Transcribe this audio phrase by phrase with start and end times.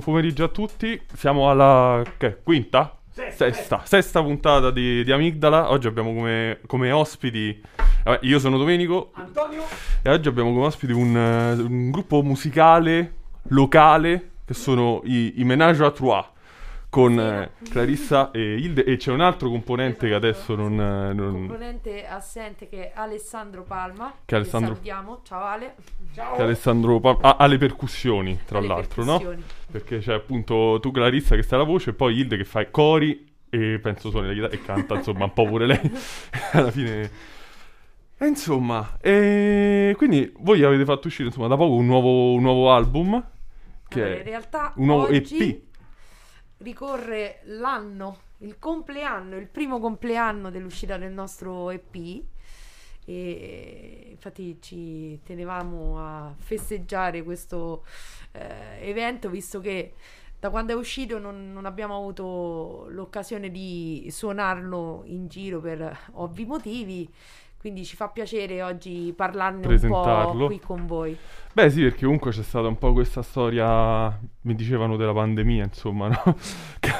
[0.00, 2.96] buon pomeriggio a tutti, siamo alla che, quinta?
[3.10, 5.70] Sesta, Sesta, sesta puntata di, di Amigdala.
[5.70, 7.60] Oggi abbiamo come, come ospiti.
[8.04, 9.62] vabbè, io sono Domenico Antonio,
[10.02, 13.14] e oggi abbiamo come ospiti un, un gruppo musicale
[13.48, 16.24] locale che sono i, i Ménage à Trois
[16.90, 21.32] con eh, Clarissa e Hilde e c'è un altro componente che adesso non, eh, non-
[21.46, 24.12] componente assente che è Alessandro Palma.
[24.24, 25.20] Che Alessandro- salutiamo.
[25.22, 25.76] Ciao Ale.
[26.12, 26.34] ciao.
[26.34, 29.18] che Alessandro Pa- ha, ha le percussioni tra Alle l'altro no?
[29.18, 29.44] percussioni.
[29.70, 32.70] Perché c'è appunto tu Clarissa che stai alla voce e poi Hilde che fa i
[32.72, 35.80] cori e penso suoni la chitarra e canta insomma un po' pure lei
[36.52, 37.10] alla fine
[38.16, 42.72] e insomma e quindi voi avete fatto uscire insomma da poco un nuovo, un nuovo
[42.72, 43.24] album
[43.88, 45.60] che Allora, in realtà un nuovo oggi EP
[46.60, 52.22] ricorre l'anno, il compleanno, il primo compleanno dell'uscita del nostro EP.
[53.04, 57.84] E infatti ci tenevamo a festeggiare questo
[58.32, 59.94] eh, evento visto che
[60.38, 66.46] da quando è uscito non, non abbiamo avuto l'occasione di suonarlo in giro per ovvi
[66.46, 67.12] motivi.
[67.60, 71.14] Quindi ci fa piacere oggi parlarne un po' qui con voi.
[71.52, 76.08] Beh sì, perché comunque c'è stata un po' questa storia, mi dicevano della pandemia, insomma,
[76.08, 76.36] no?
[76.80, 76.90] che,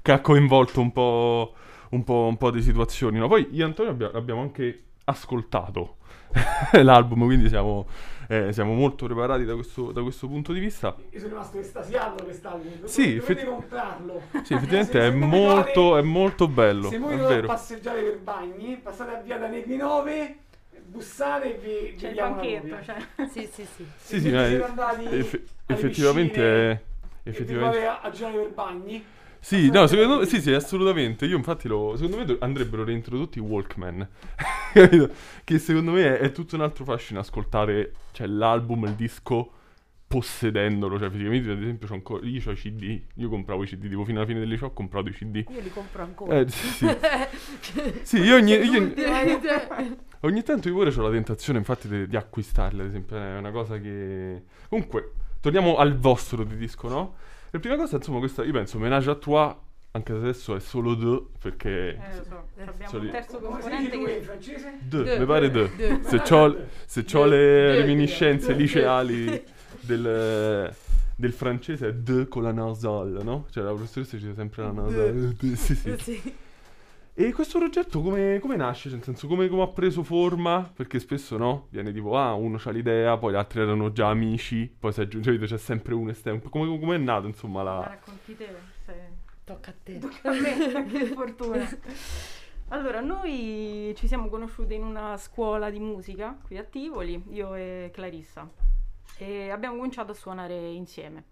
[0.00, 1.52] che ha coinvolto un po',
[1.90, 3.28] un po', un po' di situazioni, no?
[3.28, 5.96] Poi io e Antonio abbia- abbiamo anche ascoltato
[6.72, 7.86] l'album, quindi siamo,
[8.28, 10.94] eh, siamo molto preparati da questo, da questo punto di vista.
[11.10, 12.84] Io sono rimasto estasiato quest'album.
[12.84, 14.22] Sì, dovete effetti- comprarlo.
[14.44, 18.76] Sì, effettivamente Se- è se molto, è molto bello, Se voi dovete passeggiare per bagni,
[18.82, 20.36] passate a via da Negri 9,
[20.84, 22.96] bussate e vi, C'è il banchetto, cioè.
[23.28, 23.86] Sì, sì, sì.
[23.96, 26.80] Sì, sì, è- andati eff- effettivamente è-
[27.24, 29.04] effettivamente a, a girare per bagni.
[29.48, 31.24] Sì, no, secondo me, sì, sì, assolutamente.
[31.24, 34.06] Io infatti lo, secondo me andrebbero reintrodotti i Walkman.
[35.42, 39.52] Che secondo me è, è tutto un altro fascino ascoltare, cioè, l'album, il disco
[40.06, 44.04] possedendolo, cioè fisicamente ad esempio ancora, io ho i CD, io compravo i CD, tipo
[44.04, 45.42] fino alla fine del liceo ho comprato i CD.
[45.48, 46.40] Io li compro ancora.
[46.40, 46.86] Eh, sì,
[48.02, 48.16] sì.
[48.20, 52.80] Io ogni, io- Ultimamente- ogni tanto io pure ho la tentazione infatti di, di acquistarli,
[52.82, 54.42] ad esempio, è una cosa che...
[54.68, 57.14] Comunque, torniamo al vostro di disco, no?
[57.50, 59.54] La prima cosa, insomma, questa, io penso, Menage à Trois,
[59.92, 61.70] anche se adesso è solo deux, perché...
[61.70, 63.16] Eh, lo so, Eh, abbiamo solito.
[63.16, 64.20] un terzo componente tu in che...
[64.20, 64.78] francese?
[64.82, 65.18] Deux, Deux.
[65.18, 65.70] mi pare deux.
[65.76, 66.06] Deux.
[66.08, 69.42] Se c'ho, se c'ho le reminiscenze liceali
[69.80, 70.74] del,
[71.16, 73.46] del francese è deux con la nasale, no?
[73.50, 75.34] Cioè la professoressa dice sempre la nasale.
[75.38, 75.94] Sì, sì.
[75.98, 76.34] Sì.
[77.20, 78.82] E questo progetto come, come nasce?
[78.82, 80.70] Cioè, nel senso, come, come ha preso forma?
[80.72, 81.66] Perché spesso, no?
[81.70, 85.36] Viene tipo, ah, uno c'ha l'idea, poi gli altri erano già amici, poi si aggiunge,
[85.36, 86.40] c'è sempre uno esterno.
[86.48, 87.86] Come, come è nato, insomma, La la...
[87.88, 88.48] racconti te,
[88.84, 88.94] se...
[89.42, 89.98] Tocca a te.
[89.98, 91.68] Tocca a me, che fortuna.
[92.68, 97.90] Allora, noi ci siamo conosciute in una scuola di musica qui a Tivoli, io e
[97.92, 98.48] Clarissa,
[99.16, 101.24] e abbiamo cominciato a suonare insieme.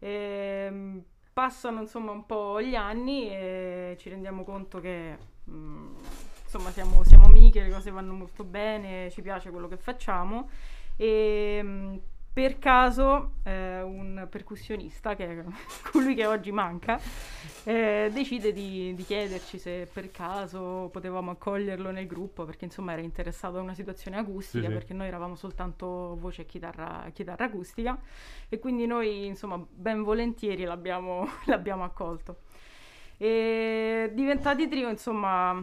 [0.00, 5.18] Ehm, passano insomma un po' gli anni e ci rendiamo conto che
[5.50, 5.94] mm,
[6.44, 10.48] insomma siamo, siamo amiche, le cose vanno molto bene, ci piace quello che facciamo.
[10.96, 11.96] E mm,
[12.34, 15.44] per caso eh, un percussionista, che è
[15.92, 17.00] colui che oggi manca,
[17.62, 23.02] eh, decide di, di chiederci se per caso potevamo accoglierlo nel gruppo perché insomma era
[23.02, 24.72] interessato a una situazione acustica Sì, sì.
[24.72, 27.96] perché noi eravamo soltanto voce e chitarra, chitarra acustica
[28.48, 32.38] e quindi noi insomma ben volentieri l'abbiamo, l'abbiamo accolto.
[33.16, 35.62] E diventati trio insomma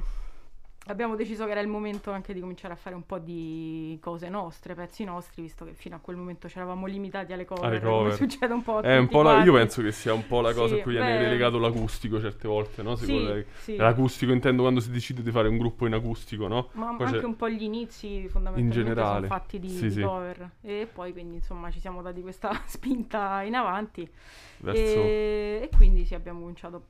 [0.88, 4.30] abbiamo deciso che era il momento anche di cominciare a fare un po' di cose
[4.30, 7.80] nostre, pezzi nostri, visto che fino a quel momento ci eravamo limitati alle cover, Alle
[7.80, 8.14] cover.
[8.14, 10.54] succede un po' a È un po' la- io penso che sia un po' la
[10.54, 12.96] cosa Sì, a cui viene relegato l'acustico certe volte, no?
[12.96, 13.46] Sì, Secondo lei.
[13.60, 13.76] sì.
[13.76, 16.70] L'acustico intendo quando si decide di fare un gruppo in acustico, no?
[16.74, 19.28] Ma Poi anche c'è- un po' gli inizi fondamentalmente In generale.
[19.28, 20.02] sono fatti di, Sì, di sì.
[20.02, 24.10] cover e poi quindi insomma ci siamo dati questa spinta in avanti
[24.58, 25.00] verso...
[25.00, 26.86] e, e quindi sì abbiamo cominciato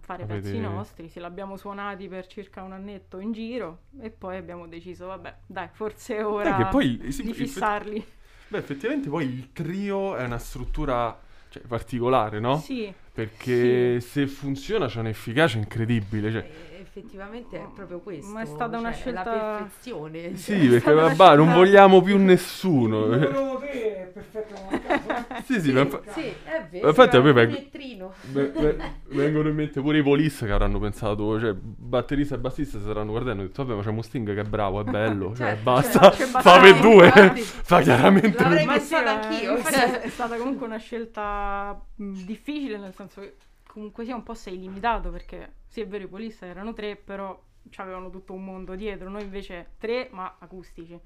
[0.00, 4.36] fare Avete- pezzi nostri, sì l'abbiamo suonati per circa un annetto in giro e poi
[4.36, 8.04] abbiamo deciso vabbè dai forse è ora Beh, che poi, sì, di fissarli.
[8.48, 11.18] Beh, effettivamente poi il trio è una struttura
[11.50, 12.58] cioè, particolare, no?
[12.58, 16.30] Sì, Perché se funziona c'è un'efficacia incredibile.
[16.30, 16.67] Cioè, Eh,
[16.98, 18.32] effettivamente è proprio questo.
[18.32, 20.36] Ma è stata una cioè, La scelta- perfezione.
[20.36, 23.06] sì, perché stata una vabbè, non scelta- vogliamo più Il nessuno.
[23.06, 24.54] numero 3 è perfetto
[25.44, 26.82] sì, sì, ma infa- Sì, è vero.
[26.84, 28.12] Ma infatti a me è un vengo- pietrino.
[28.32, 28.76] Ve- ve-
[29.08, 33.10] vengono in mente pure i Police che avranno pensato, cioè, batterista e bassista si saranno
[33.10, 35.62] guardando e hanno detto, vabbè, ma c'è Musting che è bravo, è bello, cioè, Certo,
[35.62, 37.10] basta, c'è fa per due,
[37.40, 39.56] fa chiaramente L'avrei pensata anch'io.
[39.56, 43.34] è stata comunque una scelta difficile, nel senso che
[43.68, 47.40] comunque sia un po' sei limitato, perché sì è vero i polista erano tre, però
[47.76, 50.98] avevano tutto un mondo dietro, noi invece tre ma acustici.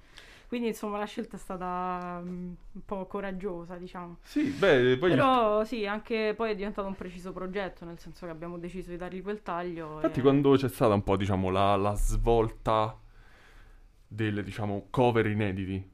[0.48, 4.18] Quindi insomma la scelta è stata mh, un po' coraggiosa, diciamo.
[4.22, 5.10] Sì, beh, poi...
[5.10, 8.98] Però sì, anche poi è diventato un preciso progetto, nel senso che abbiamo deciso di
[8.98, 9.94] dargli quel taglio.
[9.94, 12.98] Infatti e- quando c'è stata un po', diciamo, la, la svolta
[14.06, 15.90] delle, diciamo, cover inediti,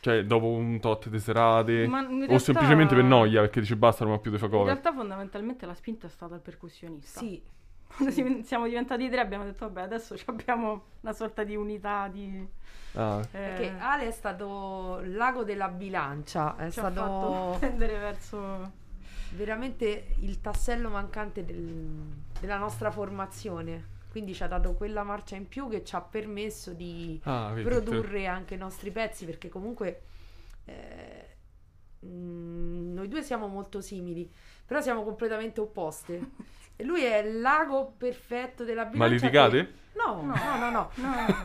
[0.00, 3.76] cioè, dopo un tot di serate, Ma in o realtà- semplicemente per noia, perché dici
[3.76, 4.66] basta, non ho più di fa In cover.
[4.66, 7.20] realtà fondamentalmente la spinta è stata il percussionista.
[7.20, 7.42] Sì,
[7.94, 12.08] Quando si- siamo diventati tre abbiamo detto vabbè adesso ci abbiamo una sorta di unità
[12.08, 12.46] di...
[12.94, 17.98] Ah, eh, perché Ale è stato l'ago della bilancia, è ci ha fatto stato tendere
[17.98, 18.70] verso...
[19.34, 23.98] veramente il tassello mancante del- della nostra formazione.
[24.10, 28.26] Quindi ci ha dato quella marcia in più che ci ha permesso di ah, produrre
[28.26, 30.02] anche i nostri pezzi perché comunque
[30.64, 31.36] eh,
[32.04, 34.28] mm, noi due siamo molto simili
[34.66, 36.30] però siamo completamente opposte
[36.76, 39.56] e lui è il lago perfetto della Ma bilancia litigate?
[39.66, 40.90] che- no, no no no no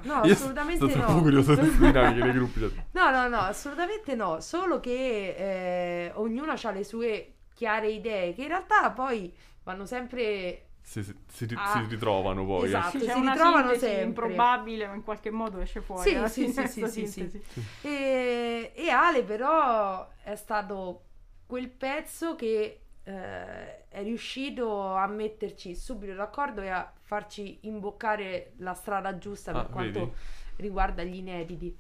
[0.04, 2.60] No, assolutamente sto no curioso di dinamiche nei gruppi.
[2.62, 2.70] cioè.
[2.92, 8.42] no no no assolutamente no solo che eh, ognuno ha le sue chiare idee che
[8.44, 9.34] in realtà poi
[9.64, 12.74] vanno sempre Si, si- si Ah, si ritrovano poi.
[12.74, 12.76] eh.
[12.76, 13.00] esatto.
[13.00, 14.04] Sì, si una ritrovano sempre.
[14.04, 17.42] improbabile ma in qualche modo esce fuori Sì, alla sì, sì, sì, sì, sintesi.
[17.82, 21.04] E, e Ale però è stato
[21.46, 28.74] quel pezzo che eh, è riuscito a metterci subito d'accordo e a farci imboccare la
[28.74, 30.12] strada giusta per Ah, quanto vedi?
[30.58, 31.78] riguarda gli inediti.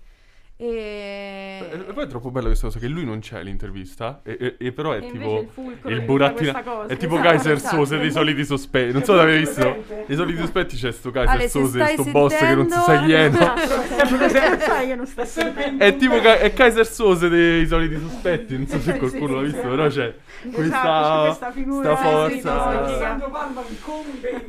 [0.57, 1.93] E E...
[1.93, 4.93] poi è troppo bella questa cosa che lui non c'è l'intervista e, e- e però
[4.93, 6.05] è E tipo il fulcro il
[6.63, 6.85] cosa.
[6.87, 7.75] è tipo Esatto, Kaiser esatto.
[7.75, 10.13] Sose dei soliti sospetti non so se avete visto Presente?
[10.13, 13.03] i soliti sospetti c'è sto Kaiser Ale, se Sose sto boss che non si sa
[13.03, 13.37] chi è no?
[13.37, 15.25] Esatto, sai che non sta
[15.77, 19.41] è tipo Ka- è Kaiser Sose dei soliti sospetti non so se qualcuno Sì, l'ha
[19.41, 20.15] visto però c'è
[20.45, 22.85] Esatto, questa, c'è questa figura sta eh, forza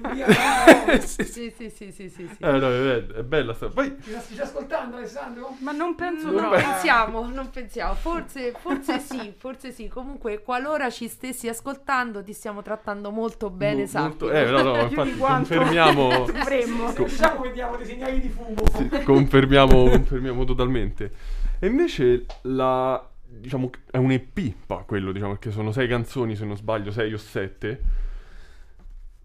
[1.01, 1.65] sì, sì, sì.
[1.77, 2.29] Sì, sì, sì.
[2.39, 5.57] Eh, no, è, bella sta poi Ti stai ascoltando Alessandro?
[5.61, 6.63] Ma non penso Non proprio.
[6.65, 7.95] pensiamo, non pensiamo.
[7.95, 9.89] Forse, forse sì, forse sì.
[9.89, 14.07] Comunque, qualora ci stessi ascoltando, ti stiamo trattando molto bene, mo- sappi.
[14.25, 16.93] molto- eh no no infatti confermiamo dovremmo.
[16.93, 18.55] Diciamo che diamo dei segnali di fumo.
[18.75, 21.11] Sì, confermiamo, confermiamo totalmente.
[21.59, 26.45] E invece la diciamo è un EP, pa, quello diciamo perché sono sei canzoni se
[26.45, 27.81] non sbaglio, sei o sette.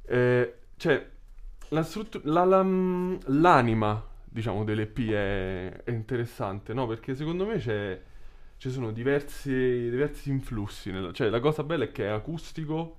[0.06, 1.06] Eh, cioè
[1.70, 2.66] la struttu- la- la-
[3.28, 6.88] l'anima diciamo dell'EP è, è interessante, no?
[6.88, 8.02] Perché secondo me c'è
[8.58, 10.92] ci sono diversi, diversi influssi.
[10.92, 12.98] nella- cioè la cosa bella è che è acustico,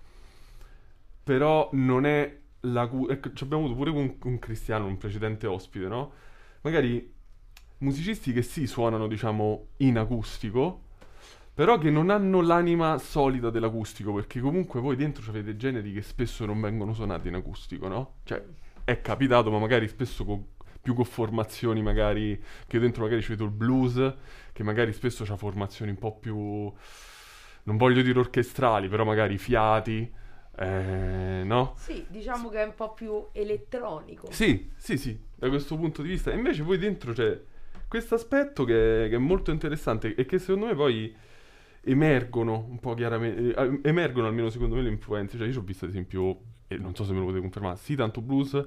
[1.23, 5.87] però non è l'acu- ecco, ci abbiamo avuto pure un, un cristiano, un precedente ospite,
[5.87, 6.13] no?
[6.63, 7.13] Magari
[7.79, 10.83] musicisti che sì suonano, diciamo, in acustico,
[11.55, 16.47] però che non hanno l'anima solida dell'acustico, perché comunque voi dentro avete generi che spesso
[16.47, 18.15] non vengono suonati in acustico, no?
[18.25, 18.43] Cioè,
[18.85, 20.45] è capitato, ma magari spesso con-
[20.83, 24.15] più con formazioni, magari, che dentro magari ci vedo il blues,
[24.53, 26.37] che magari spesso ha formazioni un po' più,
[27.65, 30.13] non voglio dire orchestrali, però magari fiati,
[30.59, 31.75] eh, no?
[31.77, 34.31] Sì, diciamo che è un po' più elettronico.
[34.31, 36.33] Sì, sì, sì, da questo punto di vista.
[36.33, 37.41] E invece poi dentro c'è
[37.87, 41.15] questo aspetto che, che è molto interessante e che secondo me poi
[41.85, 45.39] emergono un po' chiaramente, eh, emergono almeno secondo me le influenze.
[45.39, 47.95] Cioè io ho visto ad esempio, e non so se me lo potete confermare, sì
[47.95, 48.67] tanto blues,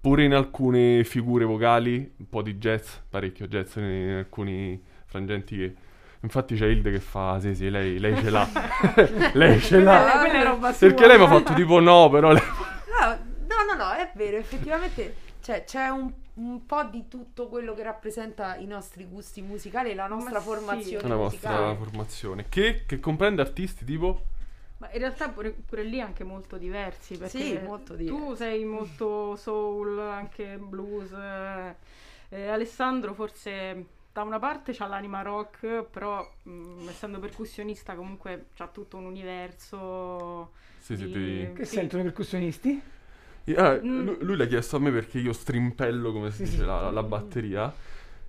[0.00, 5.74] pure in alcune figure vocali, un po' di jazz, parecchio jazz in alcuni frangenti che...
[6.20, 8.48] Infatti c'è Hilde che fa, sì sì, lei, lei ce l'ha,
[9.34, 10.00] lei ce l'ha.
[10.00, 10.86] Quella, quella è roba sua.
[10.88, 12.42] Perché lei mi ha fatto tipo no, però lei...
[12.42, 15.14] No, no, no, no, è vero, effettivamente
[15.46, 19.94] cioè, c'è un, un po' di tutto quello che rappresenta i nostri gusti musicali e
[19.94, 20.44] la nostra sì.
[20.44, 21.76] formazione È la vostra musicale.
[21.76, 22.46] formazione.
[22.48, 24.22] Che, che comprende artisti tipo...
[24.78, 28.36] Ma in realtà pure, pure lì anche molto diversi, perché Sì, molto tu diversi.
[28.36, 31.12] sei molto soul, anche blues.
[31.12, 31.76] eh,
[32.28, 38.68] eh, Alessandro forse da una parte c'ha l'anima rock, però mh, essendo percussionista comunque c'ha
[38.68, 40.52] tutto un universo.
[40.78, 41.52] Sì, di- siete...
[41.54, 41.74] Che sì.
[41.74, 42.82] sentono i percussionisti?
[43.56, 44.00] Ah, Mm.
[44.02, 46.64] lui, lui l'ha chiesto a me perché io strimpello, come si Sì, dice, sì.
[46.64, 47.72] la, la batteria.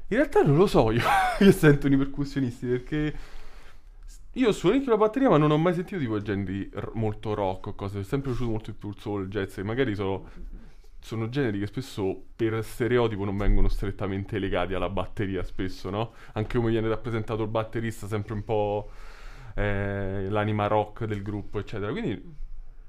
[0.10, 1.02] In realtà non lo so io,
[1.42, 3.14] io sento i percussionisti perché
[4.38, 7.68] Io suono anche la batteria, ma non ho mai sentito tipo generi r- molto rock
[7.68, 7.98] o cose.
[7.98, 9.58] Mi è sempre piaciuto molto più il soul, il jazz.
[9.58, 10.30] E magari sono,
[11.00, 16.14] sono generi che spesso per stereotipo non vengono strettamente legati alla batteria, spesso, no?
[16.34, 18.92] Anche come viene rappresentato il batterista, sempre un po'
[19.56, 21.92] eh, l'anima rock del gruppo, eccetera.
[21.92, 22.36] Quindi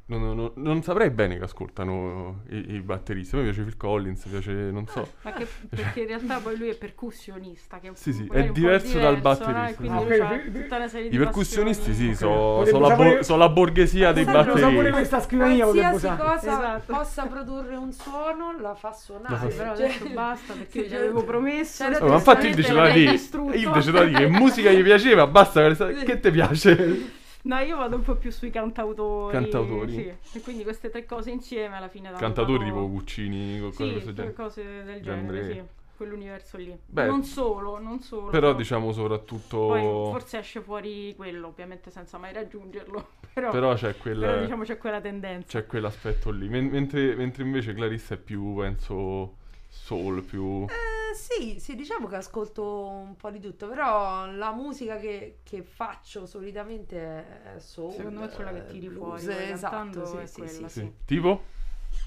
[0.09, 3.35] non, non- non saprei bene che ascoltano i, i batteristi.
[3.35, 5.07] A me piace Phil Collins, piace, non so.
[5.23, 8.99] Ma che, perché in realtà poi lui è percussionista, che Sì, sì, è po' diverso
[8.99, 9.53] dal diverso, no?
[9.53, 9.77] batterista.
[9.77, 12.15] Quindi Ah, lui ok, ha per- tutta una serie di I percussionisti, sì, passioni.
[12.15, 14.91] sono Potrebbe la, bo- so la borghesia dei pure batteristi.
[14.93, 16.23] questa scrivania Qualsiasi usare.
[16.23, 16.37] cosa
[16.79, 16.93] Esatto.
[16.93, 19.35] possa produrre un suono la fa suonare.
[19.35, 21.85] La fa- però Cioè- adesso basta perché Sì, ci avevo promesso.
[21.85, 23.55] C'era Oh, ma infatti il l'hai dire, distrutto.
[23.55, 23.69] il
[24.15, 25.61] che musica gli piaceva, basta,
[26.05, 27.17] che ti piace?
[27.49, 29.33] No, io vado un po' più sui cantautori.
[29.33, 29.93] Cantautori?
[29.93, 30.37] Sì.
[30.39, 34.33] E quindi queste tre cose insieme alla fine proprio- tipo Guccini, co- cose Sì, genere.
[34.35, 35.53] cose del genere, Re.
[35.55, 35.63] sì.
[35.97, 36.79] Quell'universo lì.
[36.87, 38.29] Beh, non solo, non solo.
[38.31, 39.67] Però diciamo soprattutto...
[39.67, 43.09] Poi forse esce fuori quello, ovviamente senza mai raggiungerlo.
[43.33, 44.19] Però, Però c'è quel...
[44.19, 45.59] però diciamo c'è quella tendenza.
[45.61, 46.49] C'è quell'aspetto lì.
[46.49, 49.37] Men- mentre, mentre invece Clarissa è più, penso,
[49.69, 50.67] soul, più...
[50.69, 55.63] Eh, sì, sì, diciamo che ascolto un po' di tutto, però la musica che, che
[55.63, 57.93] faccio solitamente è soul.
[57.93, 60.93] Secondo me è quella che eh, tiri blues, fuori, esatto, sì, è sì, quella, sì.
[61.05, 61.43] Tipo?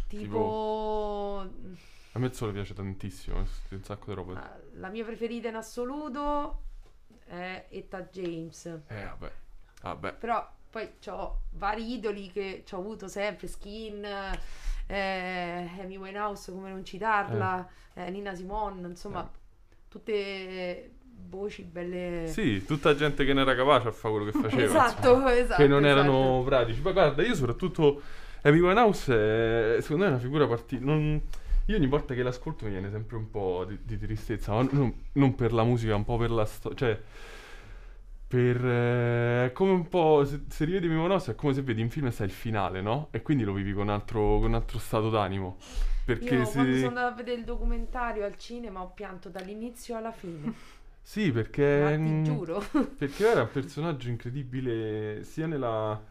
[0.08, 1.48] Tipo
[2.13, 3.38] A me il sole piace tantissimo,
[3.70, 4.43] un sacco di roba.
[4.43, 6.63] ah, la mia preferita in assoluto
[7.25, 8.65] è Etta James.
[8.65, 9.31] Eh, vabbè.
[9.81, 10.13] Vabbè.
[10.13, 14.08] Però poi ho vari idoli che ho avuto sempre, Skin,
[14.91, 19.29] eh, Amy Winehouse, come non citarla, eh, Nina Simone, insomma,
[19.88, 20.91] tutte
[21.29, 22.27] voci belle...
[22.27, 24.62] Sì, tutta gente che ne era capace a fare quello che faceva.
[24.63, 24.86] insomma.
[24.86, 25.62] esatto, esatto.
[25.62, 26.00] che non esatto.
[26.00, 26.81] erano pratici.
[26.81, 28.01] Ma guarda, io soprattutto
[28.41, 31.21] Amy Winehouse è, secondo me è una figura particolare.
[31.67, 34.93] Io ogni volta che l'ascolto mi viene sempre un po' di, di tristezza, ma non,
[35.13, 36.77] non per la musica, un po' per la storia.
[36.77, 37.00] Cioè,
[38.31, 38.65] per...
[38.65, 40.23] eh, è come un po'...
[40.25, 43.09] Se, se rivedi Winehouse è come se vedi in film e sai il finale, no?
[43.11, 45.57] E quindi lo vivi con un altro, con un altro stato d'animo.
[46.05, 46.51] Perché Io se...
[46.53, 50.53] quando sono andata a vedere il documentario al cinema ho pianto dall'inizio alla fine,
[51.03, 51.79] Sì, perché...
[51.81, 52.63] ma ti giuro.
[52.97, 56.01] Perché era un personaggio incredibile sia nella...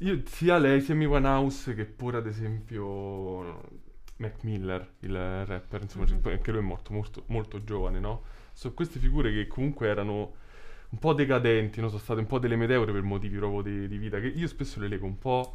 [0.00, 3.62] io- sia lei, sia Amy Winehouse che pure ad esempio
[4.16, 6.22] Mac Miller, il rapper, insomma, Mhm.
[6.22, 8.22] cioè, anche lui è morto molto, molto giovane, no?
[8.52, 10.34] Sono queste figure che comunque erano
[10.90, 11.88] un po' decadenti, no?
[11.88, 14.80] Sono state un po' delle meteore per motivi proprio di, di vita, che io spesso
[14.80, 15.54] le leggo un po'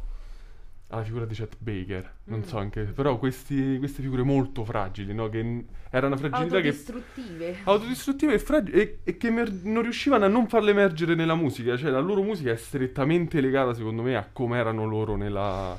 [0.88, 2.42] alla figura di Chet Baker, non Mm.
[2.44, 5.28] so anche, però questi- queste figure molto fragili, no?
[5.28, 7.56] Che era una fragilità che Autodistruttive.
[7.64, 11.76] autodistruttive e, e- e che emer- non riuscivano a non farle emergere nella musica.
[11.76, 15.76] Cioè, la loro musica è strettamente legata, secondo me, a come erano loro nella,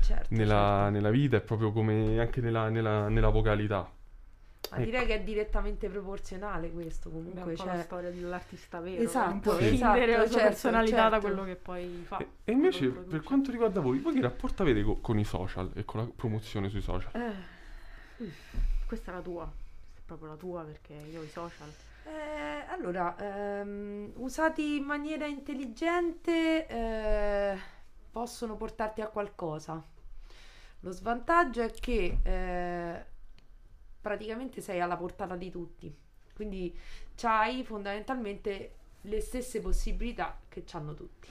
[0.00, 0.90] Certo, nella- certo.
[0.90, 3.88] nella vita e proprio come anche nella, nella- nella vocalità.
[4.78, 7.52] Ma direi che è direttamente proporzionale questo È un comunque.
[7.54, 9.02] po' cioè- la storia dell'artista vero.
[9.02, 9.66] Esatto, Sì.
[9.76, 11.26] scindere la esatto, sua certo, personalità da certo.
[11.26, 12.18] quello che poi fa.
[12.18, 15.70] E, e invece, per quanto riguarda voi, voi che rapporto avete co- con i social
[15.74, 17.10] e con la promozione sui social?
[17.14, 17.60] Eh.
[18.86, 21.68] Questa è la tua, questa è proprio la tua perché io ho i social.
[22.04, 23.14] Eh, allora,
[23.60, 27.56] ehm, usati in maniera intelligente eh,
[28.10, 29.82] possono portarti a qualcosa.
[30.80, 33.04] Lo svantaggio è che eh,
[34.02, 35.94] praticamente sei alla portata di tutti,
[36.34, 36.76] quindi
[37.22, 41.28] hai fondamentalmente le stesse possibilità che hanno tutti.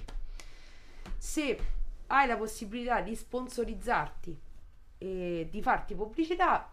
[1.18, 1.60] Se
[2.08, 4.40] hai la possibilità di sponsorizzarti
[4.98, 6.72] e di farti pubblicità,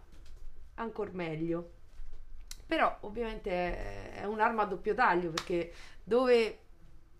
[0.75, 1.71] ancora meglio.
[2.65, 6.59] Però ovviamente è- un'arma a doppio taglio perché dove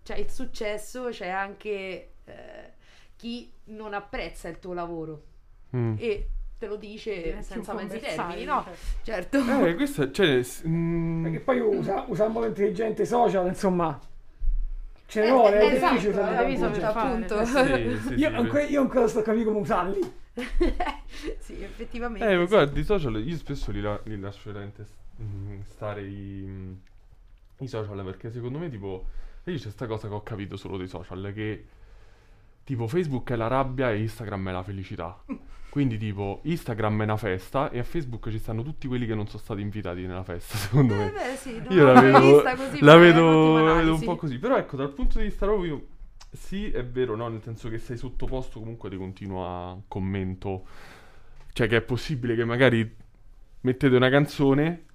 [0.03, 2.74] c'è il successo c'è anche eh,
[3.15, 5.24] chi non apprezza il tuo lavoro
[5.75, 5.95] Mm.
[6.00, 8.63] e te lo dice senza mezzi termini, no?
[8.65, 8.75] cioè.
[9.01, 9.65] Certo.
[9.65, 13.97] Eh, questo cioè, mm, Perché poi usa, usa in modo intelligente social, insomma.
[15.05, 17.45] Ce ne Eh, vuole, eh, è difficile esatto, modo saper fare, appunto.
[17.45, 20.13] sì, sì, Io sì, ancora, io ancora sto capendo come usarli.
[21.39, 22.29] sì, effettivamente.
[22.29, 22.47] Eh, ma sì.
[22.49, 24.85] guardi, i social, io spesso li, la- li lascio veramente
[25.21, 26.77] mm, stare i,
[27.59, 29.05] i social perché secondo me, tipo,
[29.45, 31.65] io c'è sta cosa che ho capito solo dei social, che
[32.65, 35.23] tipo Facebook è la rabbia e Instagram è la felicità.
[35.69, 39.27] Quindi tipo Instagram è una festa e a Facebook ci stanno tutti quelli che non
[39.27, 41.11] sono stati invitati nella festa, secondo Eh, me.
[41.11, 42.41] beh, sì, Io la vedo,
[42.79, 44.39] la vedo, la vedo un po' così.
[44.39, 45.85] Però ecco, dal punto di vista proprio,
[46.31, 47.27] sì, è vero, no?
[47.27, 50.65] Nel senso che sei sottoposto comunque di continuo commento.
[51.53, 52.95] Cioè che è possibile che magari
[53.61, 54.85] mettete una canzone,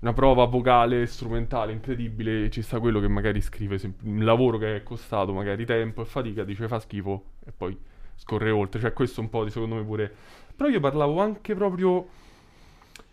[0.00, 4.56] una prova vocale, strumentale, incredibile, e ci sta quello che magari scrive sem- un lavoro
[4.58, 7.76] che è costato magari tempo e fatica, dice fa schifo e poi
[8.16, 8.80] scorre oltre.
[8.80, 10.12] Cioè questo un po' di secondo me pure...
[10.56, 12.08] Però io parlavo anche proprio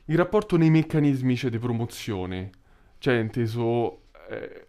[0.05, 2.50] il rapporto nei meccanismi cioè, di promozione.
[2.98, 4.03] Cioè, inteso...
[4.29, 4.67] eh,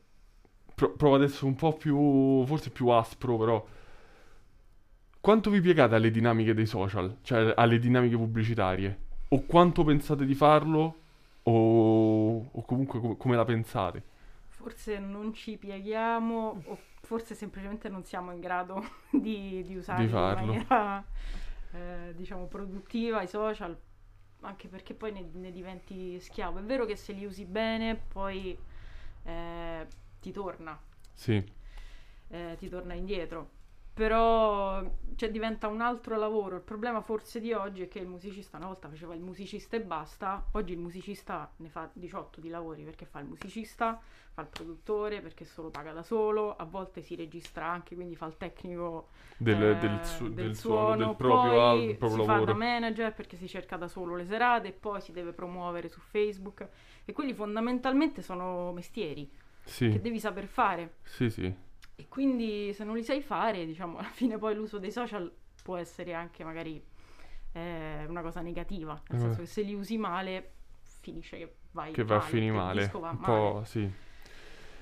[0.75, 3.67] pro- provo ad essere un po' più, forse più aspro, però...
[5.21, 7.19] Quanto vi piegate alle dinamiche dei social?
[7.23, 8.99] Cioè, alle dinamiche pubblicitarie?
[9.29, 10.97] O quanto pensate di farlo?
[11.45, 14.03] O, o comunque com- come la pensate?
[14.63, 20.13] Forse non ci pieghiamo o forse semplicemente non siamo in grado di, di usarli Di
[20.23, 21.05] in maniera,
[21.73, 23.77] eh, diciamo, produttiva i social,
[24.43, 26.61] anche perché poi ne, ne diventi schiavo.
[26.61, 28.57] È vero che se li usi bene poi
[29.25, 29.87] eh,
[30.21, 30.79] ti torna,
[31.15, 31.43] Sì,
[32.29, 33.61] eh, ti torna indietro.
[33.95, 34.83] Però
[35.17, 36.57] cioè, diventa un altro lavoro.
[36.57, 39.83] Il problema forse di oggi è che il musicista una volta faceva il musicista e
[39.83, 44.01] basta, oggi il musicista ne fa 18 di lavori perché fa il musicista,
[44.33, 48.27] fa il produttore perché solo paga da solo, a volte si registra anche, quindi fa
[48.27, 52.09] il tecnico del, eh, del, su- del del suono, del suono, proprio poi del proprio
[52.09, 52.45] si fa lavoro.
[52.45, 56.67] da manager perché si cerca da solo le serate, poi si deve promuovere su Facebook
[57.05, 59.31] e quelli fondamentalmente sono mestieri
[59.89, 60.95] che Sì, devi saper fare.
[61.05, 61.55] sì, sì.
[61.97, 65.31] E quindi se non li sai fare, diciamo, alla fine poi l'uso dei social
[65.63, 66.83] può essere anche magari
[67.53, 69.23] eh, una cosa negativa, nel Eh.
[69.23, 70.51] senso che se li usi male
[71.01, 72.91] finisce che vai Che va a male, finire male.
[72.93, 73.25] va Un male.
[73.25, 73.81] po', sì.
[73.83, 73.91] E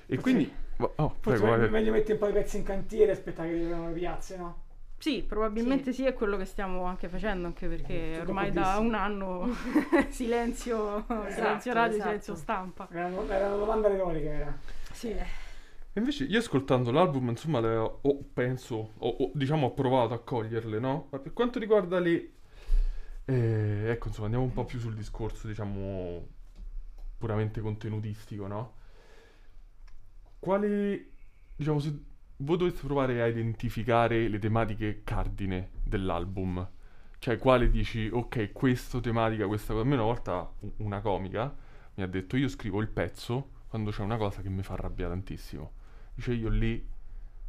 [0.05, 0.53] Forse- quindi...
[0.77, 3.55] Oh, Forse prego, è meglio mettere un po' di pezzi in cantiere e aspettare che
[3.55, 4.63] arrivino le piazze, no?
[4.97, 6.05] Sì, probabilmente sì.
[6.05, 9.49] è quello che stiamo anche facendo, anche perché Tutto ormai da un anno
[10.09, 12.01] silenzio, silenzio radio, esatto.
[12.09, 12.87] silenzio stampa.
[12.91, 14.57] Era, una- era una domanda retorica, era.
[14.91, 15.15] Sì.
[15.93, 20.19] Invece io ascoltando l'album, insomma, le ho, ho- penso, ho, ho- diciamo, ho provato a
[20.19, 21.07] coglierle, no?
[21.11, 22.31] Ma per quanto riguarda le...
[23.25, 26.27] eh, ecco, insomma, andiamo un po' più sul discorso, diciamo,
[27.17, 28.73] puramente contenutistico, no?
[30.39, 31.11] Quali,
[31.55, 31.93] diciamo, se
[32.37, 36.67] voi doveste provare a identificare le tematiche cardine dell'album,
[37.19, 39.85] cioè quale dici, ok, questa tematica, questa cosa...
[39.85, 41.55] A me una volta una comica
[41.95, 45.13] mi ha detto, io scrivo il pezzo quando c'è una cosa che mi fa arrabbiare
[45.13, 45.71] tantissimo.
[46.21, 46.87] Dice io lì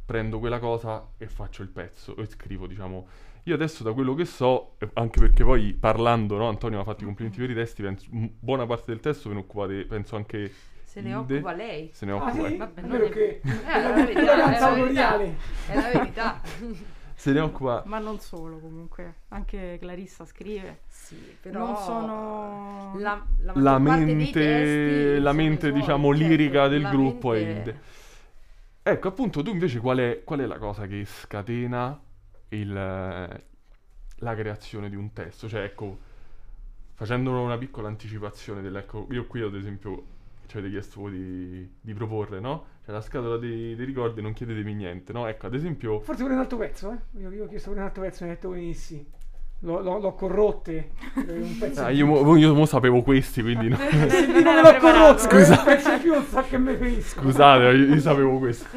[0.03, 3.07] prendo quella cosa e faccio il pezzo e scrivo, diciamo.
[3.43, 7.03] Io adesso da quello che so, anche perché poi parlando, no, Antonio mi ha fatto
[7.03, 10.51] i complimenti per i testi, penso, buona parte del testo ve ne occupate, penso anche
[10.85, 11.91] Se ne occupa lei.
[11.93, 12.53] se ne Ah, occupa, sì?
[12.53, 12.57] eh.
[12.57, 13.41] Vabbè, È non è- che...
[13.43, 15.17] Eh, è la verità, è la verità.
[15.67, 16.41] È la verità.
[17.15, 20.79] se ne occupa Ma non solo comunque, anche Clarissa scrive.
[20.87, 22.93] sì, però Non sono...
[22.97, 26.89] la, la, la maggior parte dei mente, testi la mente diciamo certo, lirica del la
[26.89, 27.81] gruppo è mente- Ide.
[28.85, 31.97] Ecco, appunto, tu invece qual è, qual è la cosa che scatena
[32.49, 35.47] il, la creazione di un testo?
[35.47, 35.97] Cioè, ecco,
[36.93, 40.03] facendo una piccola anticipazione dell'ecco, io qui ad esempio
[40.47, 42.65] ci avete chiesto di, di proporre, no?
[42.83, 45.27] Cioè la scatola dei, dei ricordi, non chiedetemi niente, no?
[45.27, 47.21] Ecco, ad esempio, Forse pure un altro pezzo, eh?
[47.21, 49.09] Io, io ho chiesto pure un altro pezzo, mi ha detto venissi.
[49.65, 50.91] L'ho, l'ho, l'ho corrotte.
[51.25, 53.77] eh, Un pezzo ah, io, mo, io mo sapevo questi, quindi no.
[54.09, 55.57] Se non Era l'ho corrotto, Scusa.
[55.59, 57.21] un pezzo in più non sa che mi ferisco.
[57.21, 58.67] Scusate, io, io sapevo questo.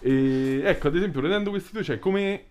[0.00, 2.44] E ecco, ad esempio, vedendo questi due, cioè, come,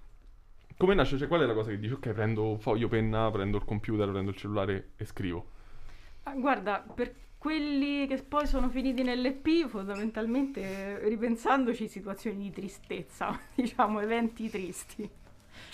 [0.77, 1.17] come nasce?
[1.17, 1.93] Cioè, qual è la cosa che dici?
[1.93, 5.45] Ok, prendo foglio, penna, prendo il computer, prendo il cellulare e scrivo.
[6.23, 14.01] Ah, Guarda, per quelli che poi sono finiti nell'EP, fondamentalmente ripensandoci situazioni di tristezza, diciamo
[14.01, 15.09] eventi tristi.